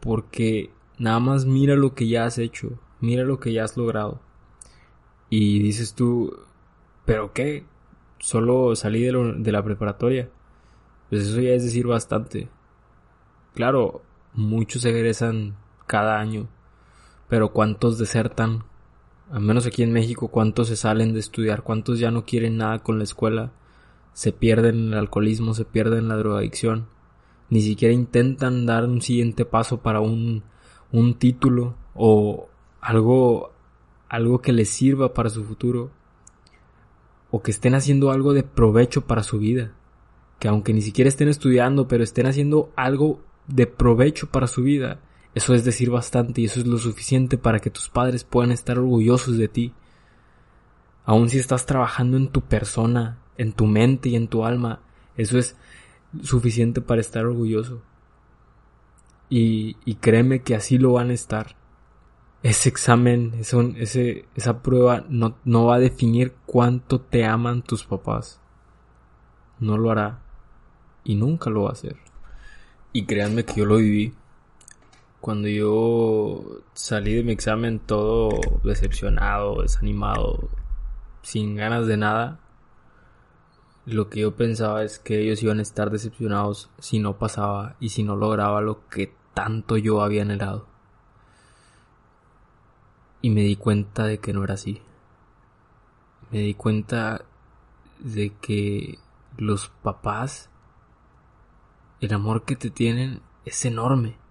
porque 0.06 0.70
nada 0.98 1.18
más 1.18 1.46
mira 1.46 1.74
lo 1.74 1.94
que 1.94 2.06
ya 2.06 2.26
has 2.26 2.38
hecho, 2.38 2.78
mira 3.00 3.24
lo 3.24 3.40
que 3.40 3.52
ya 3.52 3.64
has 3.64 3.76
logrado. 3.76 4.20
Y 5.28 5.58
dices 5.58 5.94
tú, 5.94 6.32
¿pero 7.04 7.32
qué? 7.32 7.66
Solo 8.20 8.76
salí 8.76 9.02
de, 9.02 9.34
de 9.38 9.52
la 9.52 9.64
preparatoria. 9.64 10.30
Pues 11.10 11.26
eso 11.26 11.40
ya 11.40 11.50
es 11.50 11.64
decir 11.64 11.88
bastante. 11.88 12.48
Claro, 13.54 14.02
muchos 14.32 14.84
egresan 14.84 15.56
cada 15.88 16.20
año, 16.20 16.48
pero 17.28 17.52
¿cuántos 17.52 17.98
desertan? 17.98 18.64
Al 19.30 19.40
menos 19.40 19.66
aquí 19.66 19.82
en 19.82 19.92
México, 19.92 20.28
¿cuántos 20.28 20.68
se 20.68 20.76
salen 20.76 21.12
de 21.12 21.20
estudiar? 21.20 21.62
¿Cuántos 21.62 21.98
ya 21.98 22.10
no 22.10 22.24
quieren 22.24 22.56
nada 22.56 22.78
con 22.80 22.98
la 22.98 23.04
escuela? 23.04 23.52
Se 24.12 24.32
pierden 24.32 24.76
en 24.76 24.92
el 24.92 24.98
alcoholismo, 24.98 25.54
se 25.54 25.64
pierden 25.64 26.00
en 26.00 26.08
la 26.08 26.16
drogadicción 26.16 26.86
ni 27.48 27.62
siquiera 27.62 27.94
intentan 27.94 28.66
dar 28.66 28.84
un 28.84 29.00
siguiente 29.00 29.44
paso 29.44 29.78
para 29.78 30.00
un, 30.00 30.42
un 30.92 31.14
título 31.14 31.76
o 31.94 32.48
algo, 32.80 33.52
algo 34.08 34.40
que 34.40 34.52
les 34.52 34.68
sirva 34.68 35.14
para 35.14 35.30
su 35.30 35.44
futuro 35.44 35.90
o 37.30 37.42
que 37.42 37.50
estén 37.50 37.74
haciendo 37.74 38.10
algo 38.10 38.32
de 38.32 38.42
provecho 38.42 39.06
para 39.06 39.22
su 39.22 39.38
vida, 39.38 39.72
que 40.38 40.48
aunque 40.48 40.72
ni 40.72 40.82
siquiera 40.82 41.08
estén 41.08 41.28
estudiando, 41.28 41.88
pero 41.88 42.02
estén 42.02 42.26
haciendo 42.26 42.72
algo 42.76 43.20
de 43.46 43.66
provecho 43.66 44.28
para 44.30 44.46
su 44.46 44.62
vida, 44.62 45.00
eso 45.36 45.52
es 45.52 45.66
decir 45.66 45.90
bastante 45.90 46.40
y 46.40 46.46
eso 46.46 46.60
es 46.60 46.66
lo 46.66 46.78
suficiente 46.78 47.36
para 47.36 47.58
que 47.58 47.68
tus 47.68 47.90
padres 47.90 48.24
puedan 48.24 48.52
estar 48.52 48.78
orgullosos 48.78 49.36
de 49.36 49.48
ti. 49.48 49.74
Aun 51.04 51.28
si 51.28 51.38
estás 51.38 51.66
trabajando 51.66 52.16
en 52.16 52.28
tu 52.28 52.40
persona, 52.40 53.18
en 53.36 53.52
tu 53.52 53.66
mente 53.66 54.08
y 54.08 54.16
en 54.16 54.28
tu 54.28 54.46
alma, 54.46 54.80
eso 55.14 55.38
es 55.38 55.54
suficiente 56.22 56.80
para 56.80 57.02
estar 57.02 57.26
orgulloso. 57.26 57.82
Y, 59.28 59.74
créeme 59.96 60.40
que 60.40 60.54
así 60.54 60.78
lo 60.78 60.94
van 60.94 61.10
a 61.10 61.12
estar. 61.12 61.54
Ese 62.42 62.70
examen, 62.70 63.34
ese, 63.38 64.24
esa 64.36 64.62
prueba 64.62 65.04
no, 65.10 65.36
no 65.44 65.66
va 65.66 65.74
a 65.74 65.80
definir 65.80 66.32
cuánto 66.46 67.02
te 67.02 67.26
aman 67.26 67.60
tus 67.60 67.84
papás. 67.84 68.40
No 69.60 69.76
lo 69.76 69.90
hará. 69.90 70.22
Y 71.04 71.16
nunca 71.16 71.50
lo 71.50 71.64
va 71.64 71.70
a 71.70 71.72
hacer. 71.74 71.96
Y 72.94 73.04
créanme 73.04 73.44
que 73.44 73.56
yo 73.56 73.66
lo 73.66 73.76
viví. 73.76 74.14
Cuando 75.26 75.48
yo 75.48 76.60
salí 76.74 77.14
de 77.14 77.24
mi 77.24 77.32
examen 77.32 77.80
todo 77.80 78.28
decepcionado, 78.62 79.62
desanimado, 79.62 80.48
sin 81.22 81.56
ganas 81.56 81.88
de 81.88 81.96
nada, 81.96 82.38
lo 83.86 84.08
que 84.08 84.20
yo 84.20 84.36
pensaba 84.36 84.84
es 84.84 85.00
que 85.00 85.18
ellos 85.18 85.42
iban 85.42 85.58
a 85.58 85.62
estar 85.62 85.90
decepcionados 85.90 86.70
si 86.78 87.00
no 87.00 87.18
pasaba 87.18 87.74
y 87.80 87.88
si 87.88 88.04
no 88.04 88.14
lograba 88.14 88.60
lo 88.60 88.88
que 88.88 89.12
tanto 89.34 89.76
yo 89.76 90.00
había 90.00 90.22
anhelado. 90.22 90.68
Y 93.20 93.30
me 93.30 93.40
di 93.40 93.56
cuenta 93.56 94.04
de 94.04 94.18
que 94.18 94.32
no 94.32 94.44
era 94.44 94.54
así. 94.54 94.80
Me 96.30 96.38
di 96.38 96.54
cuenta 96.54 97.24
de 97.98 98.32
que 98.32 99.00
los 99.36 99.70
papás, 99.82 100.50
el 102.00 102.14
amor 102.14 102.44
que 102.44 102.54
te 102.54 102.70
tienen 102.70 103.22
es 103.44 103.64
enorme. 103.64 104.24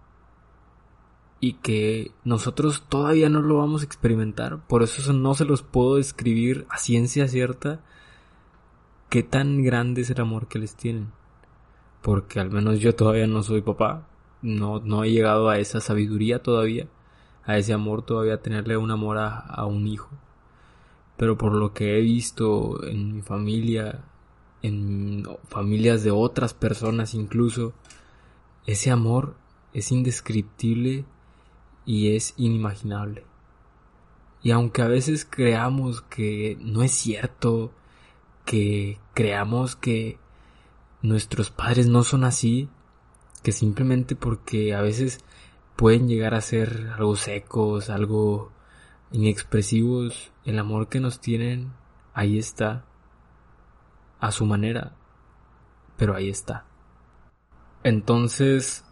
Y 1.45 1.53
que 1.53 2.11
nosotros 2.23 2.85
todavía 2.89 3.29
no 3.29 3.41
lo 3.41 3.57
vamos 3.57 3.81
a 3.81 3.85
experimentar. 3.85 4.65
Por 4.67 4.81
eso 4.81 5.13
no 5.13 5.35
se 5.35 5.45
los 5.45 5.61
puedo 5.61 5.97
describir 5.97 6.65
a 6.69 6.77
ciencia 6.77 7.27
cierta 7.27 7.81
qué 9.09 9.21
tan 9.21 9.63
grande 9.63 10.01
es 10.01 10.09
el 10.09 10.21
amor 10.21 10.47
que 10.47 10.59
les 10.59 10.75
tienen. 10.75 11.11
Porque 12.01 12.39
al 12.39 12.49
menos 12.49 12.79
yo 12.79 12.95
todavía 12.95 13.27
no 13.27 13.43
soy 13.43 13.61
papá. 13.61 14.07
No, 14.41 14.79
no 14.79 15.03
he 15.03 15.11
llegado 15.11 15.49
a 15.49 15.59
esa 15.59 15.81
sabiduría 15.81 16.41
todavía 16.41 16.87
a 17.45 17.57
ese 17.57 17.73
amor 17.73 18.01
todavía 18.01 18.41
tenerle 18.41 18.75
un 18.77 18.91
amor 18.91 19.17
a, 19.19 19.65
un 19.65 19.87
hijo. 19.87 20.09
Pero 21.17 21.37
por 21.37 21.53
lo 21.53 21.73
que 21.73 21.97
he 21.97 22.01
visto 22.01 22.83
en 22.83 23.15
mi 23.15 23.21
familia, 23.21 24.03
en 24.61 25.23
familias 25.47 26.03
de 26.03 26.11
otras 26.11 26.53
personas 26.53 27.13
incluso, 27.13 27.73
ese 28.65 28.91
amor 28.91 29.35
es 29.73 29.91
indescriptible 29.91 31.05
y 31.85 32.15
es 32.15 32.33
inimaginable. 32.37 33.25
Y 34.41 34.51
aunque 34.51 34.81
a 34.81 34.87
veces 34.87 35.25
creamos 35.25 36.01
que 36.01 36.57
no 36.61 36.83
es 36.83 36.91
cierto, 36.91 37.71
que 38.45 38.99
creamos 39.13 39.75
que 39.75 40.19
nuestros 41.01 41.49
padres 41.51 41.87
no 41.87 42.03
son 42.03 42.23
así, 42.23 42.69
que 43.43 43.51
simplemente 43.51 44.15
porque 44.15 44.73
a 44.75 44.81
veces 44.81 45.19
pueden 45.75 46.07
llegar 46.07 46.33
a 46.35 46.41
ser 46.41 46.91
algo 46.95 47.15
secos, 47.15 47.89
algo 47.89 48.51
inexpresivos, 49.11 50.31
el 50.45 50.59
amor 50.59 50.89
que 50.89 50.99
nos 50.99 51.19
tienen, 51.19 51.73
ahí 52.13 52.37
está, 52.37 52.85
a 54.19 54.31
su 54.31 54.45
manera, 54.45 54.95
pero 55.97 56.15
ahí 56.15 56.29
está. 56.29 56.65
Entonces, 57.83 58.83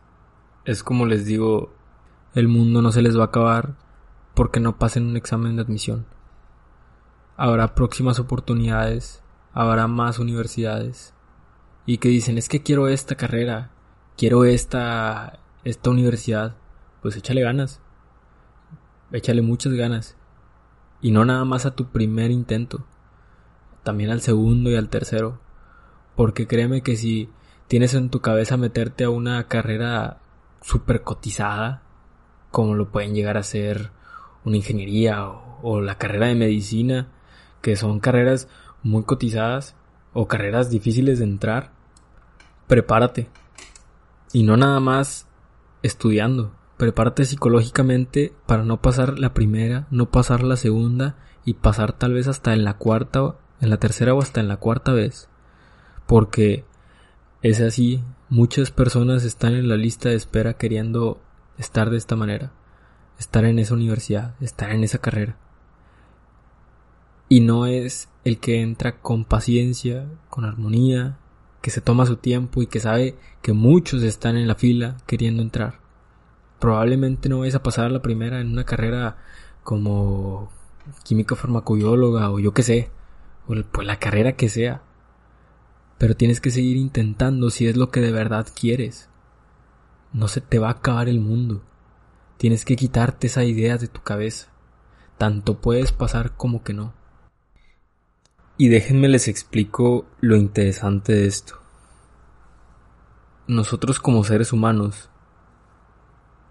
es 0.66 0.84
como 0.84 1.06
les 1.06 1.26
digo, 1.26 1.74
el 2.34 2.48
mundo 2.48 2.82
no 2.82 2.92
se 2.92 3.02
les 3.02 3.18
va 3.18 3.24
a 3.24 3.28
acabar 3.28 3.76
porque 4.34 4.60
no 4.60 4.78
pasen 4.78 5.06
un 5.06 5.18
examen 5.18 5.56
de 5.56 5.62
admisión. 5.62 6.06
Habrá 7.38 7.76
próximas 7.76 8.20
oportunidades, 8.20 9.24
habrá 9.54 9.88
más 9.88 10.20
universidades. 10.20 11.14
Y 11.86 11.98
que 11.98 12.10
dicen, 12.10 12.38
es 12.38 12.50
que 12.50 12.64
quiero 12.64 12.88
esta 12.88 13.16
carrera, 13.16 13.72
quiero 14.18 14.46
esta, 14.46 15.40
esta 15.64 15.90
universidad 15.90 16.56
pues 17.04 17.18
échale 17.18 17.42
ganas. 17.42 17.82
Échale 19.12 19.42
muchas 19.42 19.74
ganas. 19.74 20.16
Y 21.02 21.12
no 21.12 21.26
nada 21.26 21.44
más 21.44 21.66
a 21.66 21.76
tu 21.76 21.92
primer 21.92 22.32
intento, 22.32 22.86
también 23.84 24.10
al 24.10 24.22
segundo 24.22 24.72
y 24.72 24.76
al 24.76 24.88
tercero. 24.88 25.42
Porque 26.16 26.48
créeme 26.48 26.82
que 26.82 26.96
si 26.96 27.30
tienes 27.68 27.94
en 27.94 28.10
tu 28.10 28.22
cabeza 28.22 28.56
meterte 28.56 29.04
a 29.04 29.10
una 29.10 29.50
carrera 29.50 30.22
super 30.62 31.04
cotizada, 31.04 31.83
como 32.54 32.76
lo 32.76 32.92
pueden 32.92 33.16
llegar 33.16 33.36
a 33.36 33.42
ser 33.42 33.90
una 34.46 34.58
ingeniería 34.58 35.28
o, 35.28 35.82
la 35.82 35.98
carrera 35.98 36.28
de 36.28 36.36
medicina, 36.36 37.08
que 37.64 37.76
son 37.76 38.00
carreras 38.00 38.48
muy 38.84 39.06
cotizadas 39.06 39.76
o 40.14 40.28
carreras 40.28 40.70
difíciles 40.70 41.18
de 41.18 41.26
entrar, 41.26 41.72
prepárate. 42.68 43.28
Y 44.34 44.44
no 44.44 44.56
nada 44.56 44.80
más 44.80 45.28
estudiando, 45.82 46.54
prepárate 46.78 47.26
psicológicamente 47.26 48.36
para 48.46 48.64
no 48.64 48.84
pasar 48.84 49.18
la 49.18 49.34
primera, 49.34 49.88
no 49.90 50.12
pasar 50.12 50.44
la 50.44 50.56
segunda 50.56 51.16
y 51.46 51.56
pasar 51.56 51.94
tal 51.94 52.14
vez 52.14 52.28
hasta 52.28 52.54
en 52.54 52.66
la 52.66 52.78
cuarta, 52.78 53.36
en 53.62 53.72
la 53.72 53.78
tercera 53.78 54.14
o 54.14 54.22
hasta 54.22 54.42
en 54.42 54.48
la 54.48 54.58
cuarta 54.58 54.94
vez. 54.94 55.28
Porque 56.06 56.66
es 57.42 57.62
así, 57.62 58.04
muchas 58.30 58.70
personas 58.70 59.24
están 59.24 59.56
en 59.56 59.70
la 59.70 59.76
lista 59.76 60.10
de 60.10 60.16
espera 60.16 60.54
queriendo 60.54 61.20
estar 61.58 61.90
de 61.90 61.98
esta 61.98 62.16
manera, 62.16 62.52
estar 63.20 63.46
en 63.46 63.60
esa 63.60 63.74
universidad, 63.74 64.36
estar 64.42 64.72
en 64.72 64.84
esa 64.84 65.00
carrera. 65.00 65.38
Y 67.30 67.40
no 67.40 67.66
es 67.66 68.10
el 68.24 68.40
que 68.40 68.62
entra 68.62 69.00
con 69.00 69.26
paciencia, 69.26 70.08
con 70.30 70.46
armonía, 70.46 71.18
que 71.62 71.72
se 71.72 71.82
toma 71.82 72.06
su 72.06 72.18
tiempo 72.18 72.62
y 72.62 72.68
que 72.68 72.80
sabe 72.80 73.16
que 73.42 73.54
muchos 73.54 74.04
están 74.04 74.38
en 74.38 74.48
la 74.48 74.56
fila 74.56 74.98
queriendo 75.08 75.42
entrar 75.42 75.84
probablemente 76.64 77.28
no 77.28 77.40
vayas 77.40 77.56
a 77.56 77.62
pasar 77.62 77.88
a 77.88 77.90
la 77.90 78.02
primera 78.02 78.40
en 78.40 78.54
una 78.54 78.64
carrera 78.64 79.18
como 79.66 80.50
químico 81.04 81.36
farmacobióloga 81.36 82.32
o 82.32 82.40
yo 82.40 82.54
qué 82.54 82.64
sé, 82.64 82.90
o 83.50 83.56
pues 83.70 83.86
la 83.86 84.00
carrera 84.00 84.38
que 84.38 84.48
sea. 84.48 84.82
Pero 85.98 86.16
tienes 86.16 86.40
que 86.40 86.52
seguir 86.52 86.78
intentando 86.78 87.50
si 87.50 87.68
es 87.68 87.76
lo 87.76 87.92
que 87.92 88.00
de 88.00 88.14
verdad 88.14 88.48
quieres. 88.58 89.10
No 90.14 90.28
se 90.28 90.42
te 90.42 90.60
va 90.60 90.70
a 90.70 90.74
acabar 90.74 91.10
el 91.10 91.20
mundo. 91.20 91.64
Tienes 92.38 92.66
que 92.66 92.76
quitarte 92.76 93.28
esa 93.28 93.44
idea 93.44 93.78
de 93.78 93.88
tu 93.88 94.02
cabeza. 94.02 94.48
Tanto 95.18 95.60
puedes 95.60 95.92
pasar 95.92 96.36
como 96.38 96.64
que 96.64 96.74
no. 96.74 96.94
Y 98.58 98.70
déjenme 98.70 99.08
les 99.08 99.28
explico 99.28 100.06
lo 100.22 100.36
interesante 100.36 101.14
de 101.14 101.26
esto. 101.26 101.56
Nosotros 103.48 104.00
como 104.00 104.24
seres 104.24 104.54
humanos 104.54 105.10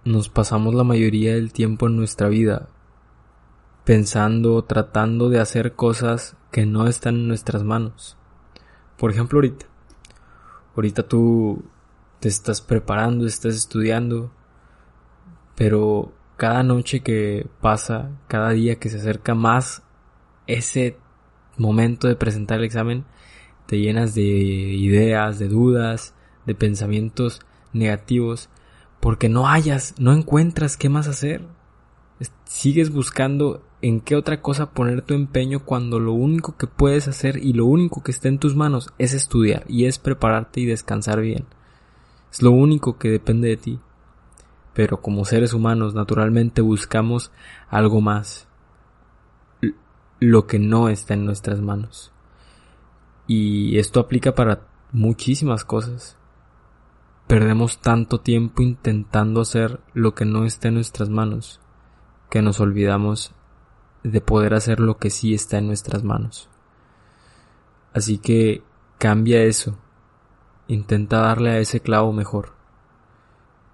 nos 0.05 0.29
pasamos 0.29 0.75
la 0.75 0.85
mayoría 0.85 1.35
del 1.35 1.53
tiempo 1.53 1.87
en 1.87 1.97
nuestra 1.97 2.29
vida 2.29 2.69
pensando, 3.85 4.63
tratando 4.65 5.29
de 5.29 5.41
hacer 5.41 5.75
cosas 5.75 6.37
que 6.51 6.67
no 6.67 6.87
están 6.87 7.17
en 7.17 7.29
nuestras 7.29 7.65
manos. 7.65 8.17
Por 8.97 9.11
ejemplo, 9.11 9.39
ahorita. 9.39 9.67
Ahorita 10.77 11.03
tú 11.03 11.65
te 12.23 12.29
estás 12.29 12.61
preparando, 12.61 13.27
estás 13.27 13.57
estudiando, 13.57 14.31
pero 15.57 16.13
cada 16.37 16.63
noche 16.63 17.01
que 17.01 17.49
pasa, 17.61 18.13
cada 18.29 18.51
día 18.51 18.77
que 18.77 18.91
se 18.91 18.99
acerca 18.99 19.35
más 19.35 19.83
ese 20.47 20.97
momento 21.57 22.07
de 22.07 22.15
presentar 22.15 22.61
el 22.61 22.65
examen, 22.65 23.07
te 23.67 23.81
llenas 23.81 24.15
de 24.15 24.23
ideas, 24.23 25.41
de 25.41 25.49
dudas, 25.49 26.15
de 26.47 26.55
pensamientos 26.55 27.41
negativos 27.73 28.51
porque 29.01 29.29
no 29.29 29.49
hayas, 29.49 29.97
no 29.99 30.13
encuentras 30.13 30.77
qué 30.77 30.89
más 30.89 31.09
hacer. 31.09 31.43
Sigues 32.45 32.93
buscando 32.93 33.65
en 33.81 34.01
qué 34.01 34.15
otra 34.15 34.41
cosa 34.41 34.71
poner 34.71 35.03
tu 35.03 35.15
empeño 35.15 35.65
cuando 35.65 35.99
lo 35.99 36.13
único 36.13 36.57
que 36.57 36.69
puedes 36.69 37.09
hacer 37.09 37.39
y 37.39 37.53
lo 37.53 37.67
único 37.67 38.05
que 38.05 38.13
está 38.13 38.29
en 38.29 38.39
tus 38.39 38.55
manos 38.55 38.91
es 38.99 39.13
estudiar 39.13 39.65
y 39.67 39.87
es 39.87 39.99
prepararte 39.99 40.61
y 40.61 40.67
descansar 40.67 41.21
bien. 41.21 41.47
Es 42.33 42.41
lo 42.41 42.51
único 42.51 42.97
que 42.97 43.11
depende 43.11 43.49
de 43.49 43.57
ti. 43.59 43.81
Pero 44.73 45.03
como 45.03 45.27
seres 45.27 45.53
humanos 45.53 45.95
naturalmente 45.95 46.63
buscamos 46.63 47.31
algo 47.69 48.01
más. 48.01 48.49
Lo 50.19 50.47
que 50.47 50.59
no 50.59 50.89
está 50.89 51.13
en 51.13 51.27
nuestras 51.27 51.61
manos. 51.61 52.11
Y 53.27 53.79
esto 53.79 54.01
aplica 54.01 54.35
para 54.35 54.67
muchísimas 54.93 55.67
cosas. 55.67 56.17
Perdemos 57.27 57.81
tanto 57.81 58.21
tiempo 58.21 58.63
intentando 58.63 59.43
hacer 59.43 59.81
lo 59.93 60.15
que 60.15 60.25
no 60.25 60.45
está 60.45 60.69
en 60.69 60.75
nuestras 60.75 61.09
manos, 61.11 61.61
que 62.31 62.43
nos 62.43 62.61
olvidamos 62.61 63.33
de 64.03 64.21
poder 64.21 64.55
hacer 64.55 64.81
lo 64.81 64.97
que 64.97 65.11
sí 65.11 65.35
está 65.35 65.59
en 65.59 65.67
nuestras 65.67 66.03
manos. 66.03 66.49
Así 67.93 68.19
que 68.19 68.63
cambia 68.99 69.43
eso. 69.43 69.79
Intenta 70.73 71.19
darle 71.19 71.51
a 71.51 71.59
ese 71.59 71.81
clavo 71.81 72.15
mejor. 72.15 72.55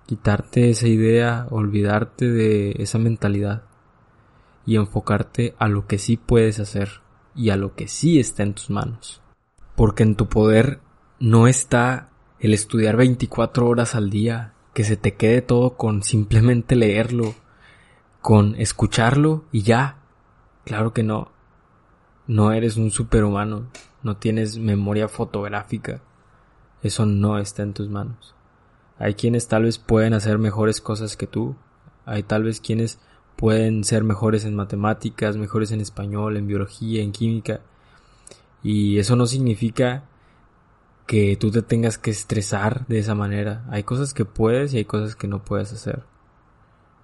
Quitarte 0.07 0.69
esa 0.69 0.89
idea, 0.89 1.47
olvidarte 1.49 2.29
de 2.29 2.73
esa 2.81 2.99
mentalidad 2.99 3.63
y 4.67 4.75
enfocarte 4.75 5.55
a 5.61 5.69
lo 5.69 5.87
que 5.87 5.99
sí 5.99 6.17
puedes 6.17 6.59
hacer 6.59 7.01
y 7.37 7.51
a 7.51 7.57
lo 7.57 7.77
que 7.77 7.87
sí 7.87 8.19
está 8.19 8.43
en 8.43 8.55
tus 8.55 8.69
manos. 8.69 9.23
Porque 9.77 10.03
en 10.03 10.17
tu 10.17 10.29
poder 10.29 10.81
no 11.21 11.47
está 11.47 12.09
el 12.41 12.53
estudiar 12.53 12.97
24 12.97 13.69
horas 13.69 13.95
al 13.95 14.11
día, 14.11 14.55
que 14.75 14.83
se 14.83 14.97
te 14.97 15.15
quede 15.15 15.41
todo 15.41 15.77
con 15.77 16.03
simplemente 16.03 16.75
leerlo, 16.75 17.37
con 18.21 18.57
escucharlo 18.57 19.45
y 19.53 19.63
ya. 19.63 19.99
Claro 20.65 20.93
que 20.93 21.05
no. 21.05 21.31
No 22.27 22.51
eres 22.51 22.77
un 22.77 22.91
superhumano, 22.91 23.69
no 24.03 24.17
tienes 24.17 24.59
memoria 24.59 25.07
fotográfica. 25.07 26.03
Eso 26.83 27.07
no 27.07 27.38
está 27.38 27.62
en 27.62 27.75
tus 27.75 27.88
manos. 27.88 28.35
Hay 28.99 29.14
quienes 29.14 29.49
tal 29.49 29.64
vez 29.64 29.79
pueden 29.79 30.14
hacer 30.14 30.38
mejores 30.38 30.81
cosas 30.81 31.17
que 31.17 31.27
tú. 31.27 31.57
Hay 32.05 32.23
tal 32.23 32.45
vez 32.45 32.61
quienes 32.61 32.99
pueden 33.37 33.85
ser 33.85 34.03
mejores 34.03 34.45
en 34.45 34.57
matemáticas, 34.57 35.37
mejores 35.37 35.71
en 35.71 35.81
español, 35.81 36.37
en 36.37 36.47
biología, 36.47 37.03
en 37.03 37.12
química. 37.12 37.61
Y 38.62 38.99
eso 38.99 39.14
no 39.14 39.27
significa 39.27 40.05
que 41.07 41.37
tú 41.37 41.51
te 41.51 41.62
tengas 41.62 41.97
que 41.97 42.11
estresar 42.11 42.87
de 42.87 42.99
esa 42.99 43.14
manera. 43.14 43.64
Hay 43.71 43.85
cosas 43.85 44.12
que 44.12 44.25
puedes 44.25 44.75
y 44.75 44.79
hay 44.79 44.85
cosas 44.85 45.17
que 45.17 45.29
no 45.29 45.45
puedes 45.45 45.73
hacer. 45.73 46.03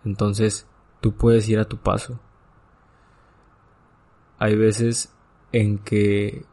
Entonces, 0.05 0.67
tú 1.01 1.15
puedes 1.15 1.49
ir 1.49 1.59
a 1.59 1.65
tu 1.65 1.79
paso. 1.79 2.21
Hay 4.39 4.57
veces 4.57 5.13
en 5.53 5.79
que 5.79 6.45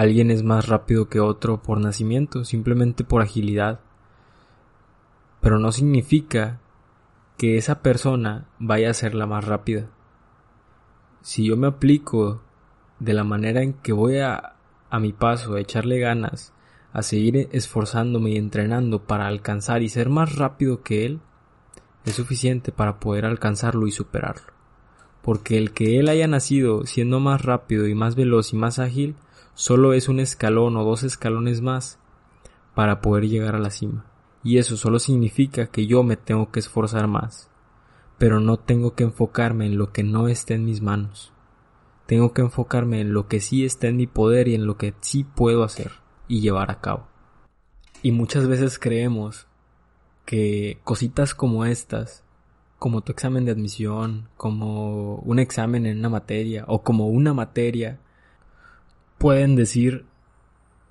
alguien 0.00 0.30
es 0.30 0.42
más 0.42 0.68
rápido 0.68 1.08
que 1.08 1.20
otro 1.20 1.62
por 1.62 1.80
nacimiento, 1.80 2.44
simplemente 2.44 3.04
por 3.04 3.22
agilidad. 3.22 3.80
Pero 5.40 5.58
no 5.58 5.72
significa 5.72 6.60
que 7.38 7.56
esa 7.56 7.82
persona 7.82 8.46
vaya 8.58 8.90
a 8.90 8.94
ser 8.94 9.14
la 9.14 9.26
más 9.26 9.44
rápida. 9.44 9.86
Si 11.22 11.44
yo 11.46 11.56
me 11.56 11.66
aplico 11.66 12.42
de 12.98 13.14
la 13.14 13.24
manera 13.24 13.62
en 13.62 13.74
que 13.74 13.92
voy 13.92 14.18
a 14.18 14.56
a 14.90 14.98
mi 14.98 15.12
paso, 15.12 15.54
a 15.54 15.60
echarle 15.60 15.98
ganas, 15.98 16.52
a 16.92 17.02
seguir 17.02 17.48
esforzándome 17.52 18.30
y 18.30 18.36
entrenando 18.36 19.02
para 19.04 19.26
alcanzar 19.26 19.82
y 19.82 19.88
ser 19.88 20.08
más 20.08 20.36
rápido 20.36 20.82
que 20.82 21.04
él, 21.04 21.20
es 22.04 22.14
suficiente 22.14 22.72
para 22.72 23.00
poder 23.00 23.24
alcanzarlo 23.24 23.86
y 23.86 23.92
superarlo. 23.92 24.52
Porque 25.22 25.58
el 25.58 25.72
que 25.72 25.98
él 25.98 26.08
haya 26.08 26.28
nacido 26.28 26.86
siendo 26.86 27.20
más 27.20 27.42
rápido 27.42 27.88
y 27.88 27.94
más 27.94 28.14
veloz 28.14 28.52
y 28.52 28.56
más 28.56 28.78
ágil, 28.78 29.16
solo 29.56 29.94
es 29.94 30.10
un 30.10 30.20
escalón 30.20 30.76
o 30.76 30.84
dos 30.84 31.02
escalones 31.02 31.62
más 31.62 31.98
para 32.74 33.00
poder 33.00 33.26
llegar 33.26 33.56
a 33.56 33.58
la 33.58 33.70
cima. 33.70 34.04
Y 34.44 34.58
eso 34.58 34.76
solo 34.76 34.98
significa 34.98 35.68
que 35.68 35.86
yo 35.86 36.02
me 36.02 36.16
tengo 36.16 36.52
que 36.52 36.60
esforzar 36.60 37.08
más, 37.08 37.50
pero 38.18 38.38
no 38.38 38.58
tengo 38.58 38.94
que 38.94 39.04
enfocarme 39.04 39.64
en 39.66 39.78
lo 39.78 39.92
que 39.92 40.02
no 40.02 40.28
esté 40.28 40.54
en 40.54 40.66
mis 40.66 40.82
manos. 40.82 41.32
Tengo 42.04 42.34
que 42.34 42.42
enfocarme 42.42 43.00
en 43.00 43.14
lo 43.14 43.28
que 43.28 43.40
sí 43.40 43.64
está 43.64 43.88
en 43.88 43.96
mi 43.96 44.06
poder 44.06 44.46
y 44.46 44.54
en 44.54 44.66
lo 44.66 44.76
que 44.76 44.94
sí 45.00 45.24
puedo 45.24 45.64
hacer 45.64 45.90
y 46.28 46.42
llevar 46.42 46.70
a 46.70 46.80
cabo. 46.82 47.08
Y 48.02 48.12
muchas 48.12 48.46
veces 48.46 48.78
creemos 48.78 49.48
que 50.26 50.80
cositas 50.84 51.34
como 51.34 51.64
estas, 51.64 52.24
como 52.78 53.00
tu 53.00 53.10
examen 53.10 53.46
de 53.46 53.52
admisión, 53.52 54.28
como 54.36 55.16
un 55.16 55.38
examen 55.38 55.86
en 55.86 55.98
una 55.98 56.10
materia 56.10 56.66
o 56.68 56.82
como 56.82 57.08
una 57.08 57.32
materia, 57.32 58.00
pueden 59.18 59.56
decir 59.56 60.06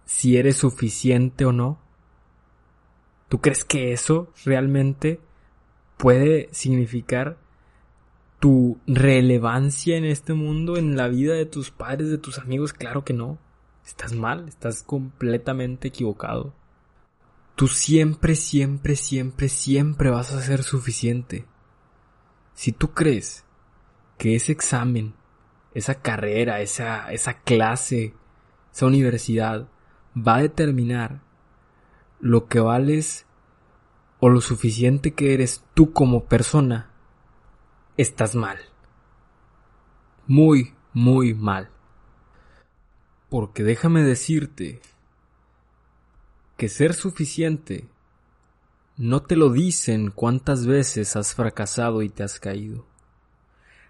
si 0.06 0.38
eres 0.38 0.58
suficiente 0.58 1.46
o 1.46 1.52
no. 1.52 1.80
¿Tú 3.30 3.40
crees 3.42 3.66
que 3.66 3.92
eso 3.92 4.32
realmente 4.46 5.20
puede 5.98 6.50
significar 6.52 7.38
tu 8.40 8.80
relevancia 8.86 9.98
en 9.98 10.06
este 10.06 10.34
mundo, 10.34 10.78
en 10.78 10.96
la 10.96 11.08
vida 11.08 11.34
de 11.34 11.46
tus 11.46 11.72
padres, 11.72 12.10
de 12.10 12.18
tus 12.18 12.38
amigos, 12.38 12.74
claro 12.74 13.04
que 13.04 13.14
no. 13.14 13.40
Estás 13.86 14.14
mal, 14.14 14.48
estás 14.48 14.84
completamente 14.84 15.88
equivocado. 15.88 16.54
Tú 17.56 17.68
siempre, 17.68 18.36
siempre, 18.36 18.96
siempre, 18.96 19.48
siempre 19.48 20.10
vas 20.10 20.34
a 20.34 20.42
ser 20.42 20.64
suficiente. 20.64 21.46
Si 22.54 22.72
tú 22.72 22.94
crees 22.94 23.46
que 24.18 24.36
ese 24.36 24.52
examen, 24.52 25.14
esa 25.76 26.02
carrera, 26.02 26.62
esa, 26.62 27.12
esa 27.12 27.42
clase, 27.42 28.14
esa 28.74 28.86
universidad 28.88 29.68
va 30.18 30.38
a 30.38 30.42
determinar 30.42 31.22
lo 32.20 32.48
que 32.48 32.62
vales 32.62 33.26
o 34.20 34.30
lo 34.30 34.40
suficiente 34.40 35.14
que 35.14 35.34
eres 35.34 35.64
tú 35.74 35.92
como 35.92 36.26
persona, 36.26 36.90
estás 37.98 38.36
mal. 38.36 38.58
Muy, 40.26 40.74
muy 40.94 41.34
mal. 41.34 41.70
Porque 43.30 43.64
déjame 43.64 44.02
decirte 44.02 44.82
que 46.56 46.70
ser 46.70 46.94
suficiente 46.94 47.90
no 48.96 49.24
te 49.24 49.36
lo 49.36 49.52
dicen 49.52 50.10
cuántas 50.10 50.66
veces 50.66 51.18
has 51.18 51.36
fracasado 51.36 52.02
y 52.02 52.08
te 52.08 52.24
has 52.24 52.40
caído. 52.40 52.86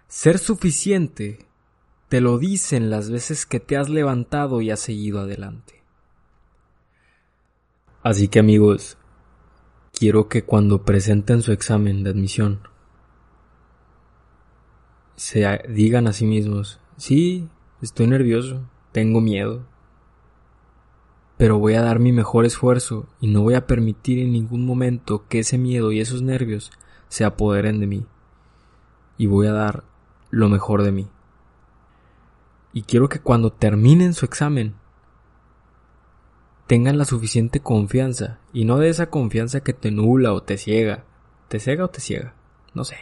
Ser 0.08 0.38
suficiente 0.38 1.45
te 2.08 2.20
lo 2.20 2.38
dicen 2.38 2.90
las 2.90 3.10
veces 3.10 3.46
que 3.46 3.60
te 3.60 3.76
has 3.76 3.88
levantado 3.88 4.60
y 4.60 4.70
has 4.70 4.80
seguido 4.80 5.20
adelante. 5.20 5.82
Así 8.02 8.28
que 8.28 8.38
amigos, 8.38 8.96
quiero 9.92 10.28
que 10.28 10.44
cuando 10.44 10.84
presenten 10.84 11.42
su 11.42 11.52
examen 11.52 12.04
de 12.04 12.10
admisión 12.10 12.60
se 15.16 15.44
digan 15.68 16.06
a 16.06 16.12
sí 16.12 16.26
mismos, 16.26 16.78
sí, 16.96 17.48
estoy 17.82 18.06
nervioso, 18.06 18.68
tengo 18.92 19.20
miedo, 19.20 19.66
pero 21.36 21.58
voy 21.58 21.74
a 21.74 21.82
dar 21.82 21.98
mi 21.98 22.12
mejor 22.12 22.44
esfuerzo 22.44 23.08
y 23.20 23.26
no 23.28 23.42
voy 23.42 23.54
a 23.54 23.66
permitir 23.66 24.18
en 24.20 24.32
ningún 24.32 24.64
momento 24.64 25.26
que 25.28 25.40
ese 25.40 25.58
miedo 25.58 25.92
y 25.92 26.00
esos 26.00 26.22
nervios 26.22 26.70
se 27.08 27.24
apoderen 27.24 27.80
de 27.80 27.86
mí. 27.86 28.06
Y 29.18 29.26
voy 29.26 29.46
a 29.46 29.52
dar 29.52 29.84
lo 30.30 30.48
mejor 30.48 30.82
de 30.82 30.92
mí. 30.92 31.08
Y 32.76 32.82
quiero 32.82 33.08
que 33.08 33.20
cuando 33.20 33.54
terminen 33.54 34.12
su 34.12 34.26
examen 34.26 34.74
tengan 36.66 36.98
la 36.98 37.06
suficiente 37.06 37.60
confianza 37.60 38.38
y 38.52 38.66
no 38.66 38.76
de 38.76 38.90
esa 38.90 39.08
confianza 39.08 39.60
que 39.60 39.72
te 39.72 39.90
nula 39.90 40.34
o 40.34 40.42
te 40.42 40.58
ciega. 40.58 41.06
¿Te 41.48 41.58
ciega 41.58 41.86
o 41.86 41.88
te 41.88 42.02
ciega? 42.02 42.34
No 42.74 42.84
sé. 42.84 42.96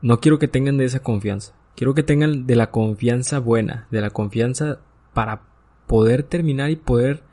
No 0.00 0.20
quiero 0.20 0.38
que 0.38 0.46
tengan 0.46 0.76
de 0.76 0.84
esa 0.84 1.00
confianza. 1.00 1.56
Quiero 1.74 1.94
que 1.94 2.04
tengan 2.04 2.46
de 2.46 2.54
la 2.54 2.70
confianza 2.70 3.40
buena, 3.40 3.88
de 3.90 4.00
la 4.00 4.10
confianza 4.10 4.78
para 5.12 5.42
poder 5.88 6.22
terminar 6.22 6.70
y 6.70 6.76
poder 6.76 7.24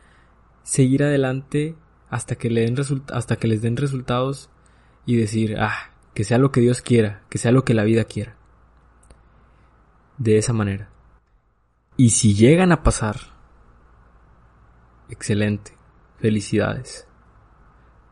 seguir 0.63 1.03
adelante 1.03 1.75
hasta 2.09 2.33
que, 2.33 2.49
le 2.49 2.61
den 2.61 2.75
hasta 3.13 3.35
que 3.35 3.47
les 3.47 3.61
den 3.61 3.77
resultados 3.77 4.49
y 5.05 5.15
decir, 5.15 5.57
ah, 5.59 5.91
que 6.15 6.23
sea 6.23 6.39
lo 6.39 6.51
que 6.51 6.61
Dios 6.61 6.81
quiera, 6.81 7.21
que 7.29 7.37
sea 7.37 7.51
lo 7.51 7.65
que 7.65 7.75
la 7.75 7.83
vida 7.83 8.05
quiera. 8.05 8.40
De 10.17 10.37
esa 10.37 10.53
manera. 10.53 10.89
Y 11.97 12.11
si 12.11 12.33
llegan 12.33 12.71
a 12.71 12.83
pasar, 12.83 13.17
excelente, 15.09 15.77
felicidades. 16.17 17.07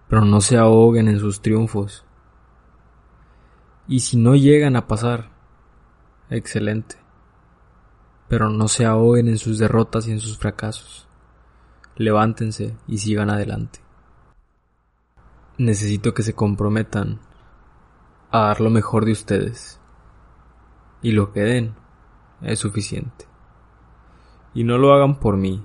Pero 0.08 0.26
no 0.26 0.42
se 0.42 0.58
ahoguen 0.58 1.08
en 1.08 1.20
sus 1.20 1.42
triunfos. 1.42 2.06
Y 3.88 4.02
si 4.02 4.18
no 4.18 4.36
llegan 4.36 4.76
a 4.76 4.88
pasar, 4.88 5.32
excelente. 6.30 6.98
Pero 8.28 8.50
no 8.50 8.68
se 8.68 8.86
ahoguen 8.86 9.28
en 9.28 9.38
sus 9.38 9.58
derrotas 9.58 10.08
y 10.08 10.12
en 10.12 10.20
sus 10.20 10.38
fracasos. 10.38 11.08
Levántense 11.96 12.78
y 12.88 13.00
sigan 13.00 13.30
adelante. 13.30 13.80
Necesito 15.58 16.14
que 16.14 16.24
se 16.24 16.34
comprometan 16.34 17.20
a 18.32 18.42
dar 18.42 18.62
lo 18.62 18.70
mejor 18.70 19.06
de 19.06 19.12
ustedes. 19.12 19.80
Y 21.02 21.12
lo 21.12 21.32
que 21.32 21.42
den 21.42 21.76
es 22.42 22.60
suficiente. 22.60 23.26
Y 24.54 24.64
no 24.64 24.78
lo 24.78 24.94
hagan 24.94 25.20
por 25.20 25.38
mí, 25.38 25.64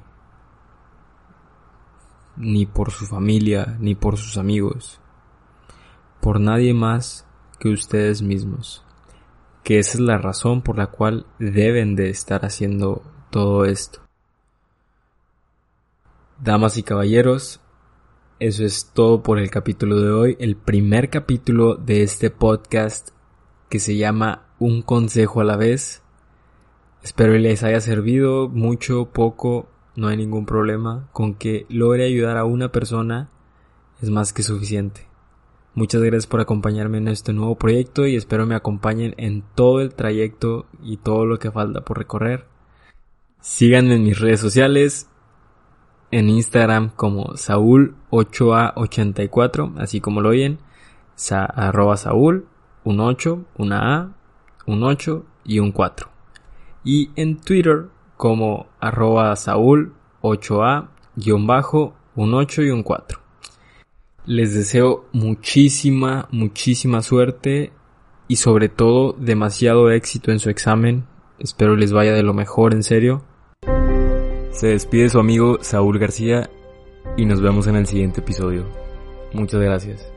ni 2.37 2.67
por 2.67 2.91
su 2.91 3.07
familia, 3.07 3.77
ni 3.81 3.95
por 3.95 4.17
sus 4.17 4.39
amigos, 4.39 5.01
por 6.21 6.41
nadie 6.41 6.75
más 6.75 7.27
que 7.59 7.69
ustedes 7.71 8.23
mismos, 8.23 8.85
que 9.63 9.79
esa 9.79 9.95
es 9.95 10.01
la 10.01 10.19
razón 10.19 10.63
por 10.63 10.77
la 10.77 10.89
cual 10.89 11.27
deben 11.39 11.97
de 11.97 12.11
estar 12.11 12.45
haciendo 12.45 13.03
todo 13.31 13.65
esto. 13.65 14.01
Damas 16.41 16.77
y 16.77 16.83
caballeros, 16.83 17.61
eso 18.41 18.65
es 18.65 18.91
todo 18.93 19.23
por 19.23 19.39
el 19.39 19.51
capítulo 19.51 20.01
de 20.01 20.11
hoy, 20.11 20.37
el 20.41 20.57
primer 20.57 21.09
capítulo 21.09 21.77
de 21.77 22.03
este 22.03 22.31
podcast 22.31 23.11
que 23.71 23.79
se 23.79 23.97
llama 23.97 24.47
Un 24.59 24.83
consejo 24.83 25.41
a 25.41 25.45
la 25.45 25.57
vez. 25.57 26.04
Espero 27.05 27.33
les 27.35 27.63
haya 27.63 27.81
servido 27.83 28.49
mucho, 28.49 29.11
poco, 29.13 29.69
no 29.95 30.09
hay 30.09 30.17
ningún 30.17 30.47
problema. 30.47 31.11
Con 31.13 31.35
que 31.35 31.67
logre 31.69 32.07
ayudar 32.07 32.39
a 32.39 32.47
una 32.47 32.73
persona 32.73 33.29
es 34.01 34.09
más 34.09 34.33
que 34.33 34.43
suficiente. 34.43 35.07
Muchas 35.75 36.01
gracias 36.01 36.27
por 36.27 36.41
acompañarme 36.41 36.97
en 36.97 37.09
este 37.09 37.35
nuevo 37.35 37.57
proyecto 37.57 38.07
y 38.07 38.17
espero 38.17 38.47
me 38.47 38.55
acompañen 38.55 39.13
en 39.19 39.45
todo 39.55 39.83
el 39.83 39.95
trayecto 39.95 40.65
y 40.83 40.97
todo 40.97 41.27
lo 41.27 41.39
que 41.39 41.51
falta 41.51 41.83
por 41.83 41.99
recorrer. 41.99 42.47
Síganme 43.39 43.97
en 43.97 44.05
mis 44.05 44.19
redes 44.19 44.41
sociales, 44.41 45.11
en 46.11 46.31
Instagram 46.31 46.89
como 46.97 47.35
Saúl8A84, 47.35 49.75
así 49.77 50.01
como 50.01 50.23
lo 50.23 50.31
oyen, 50.31 50.59
arroba 51.31 51.99
Saúl, 51.99 52.47
un 52.83 53.01
8, 53.01 53.45
una 53.59 53.95
A, 53.95 54.17
un 54.67 54.85
8 54.85 55.27
y 55.45 55.59
un 55.59 55.71
4. 55.71 56.14
Y 56.85 57.11
en 57.17 57.41
Twitter 57.41 57.87
como 58.17 58.67
arroba 58.81 59.35
Saúl 59.37 59.95
8A 60.23 60.89
guion 61.17 61.47
bajo 61.47 61.95
un 62.15 62.35
8 62.35 62.63
y 62.63 62.71
un 62.71 62.83
4. 62.83 63.19
Les 64.27 64.55
deseo 64.55 65.07
muchísima, 65.13 66.29
muchísima 66.31 67.03
suerte 67.03 67.73
y 68.29 68.37
sobre 68.37 68.69
todo 68.69 69.13
demasiado 69.13 69.91
éxito 69.91 70.31
en 70.31 70.39
su 70.39 70.51
examen. 70.51 71.05
Espero 71.39 71.77
les 71.77 71.93
vaya 71.93 72.13
de 72.13 72.23
lo 72.23 72.33
mejor, 72.33 72.73
en 72.73 72.83
serio. 72.83 73.23
Se 74.51 74.69
despide 74.69 75.09
su 75.09 75.19
amigo 75.19 75.59
Saúl 75.61 75.99
García 75.99 76.49
y 77.17 77.27
nos 77.27 77.41
vemos 77.41 77.67
en 77.67 77.77
el 77.77 77.87
siguiente 77.87 78.21
episodio. 78.21 78.65
Muchas 79.33 79.61
gracias. 79.61 80.14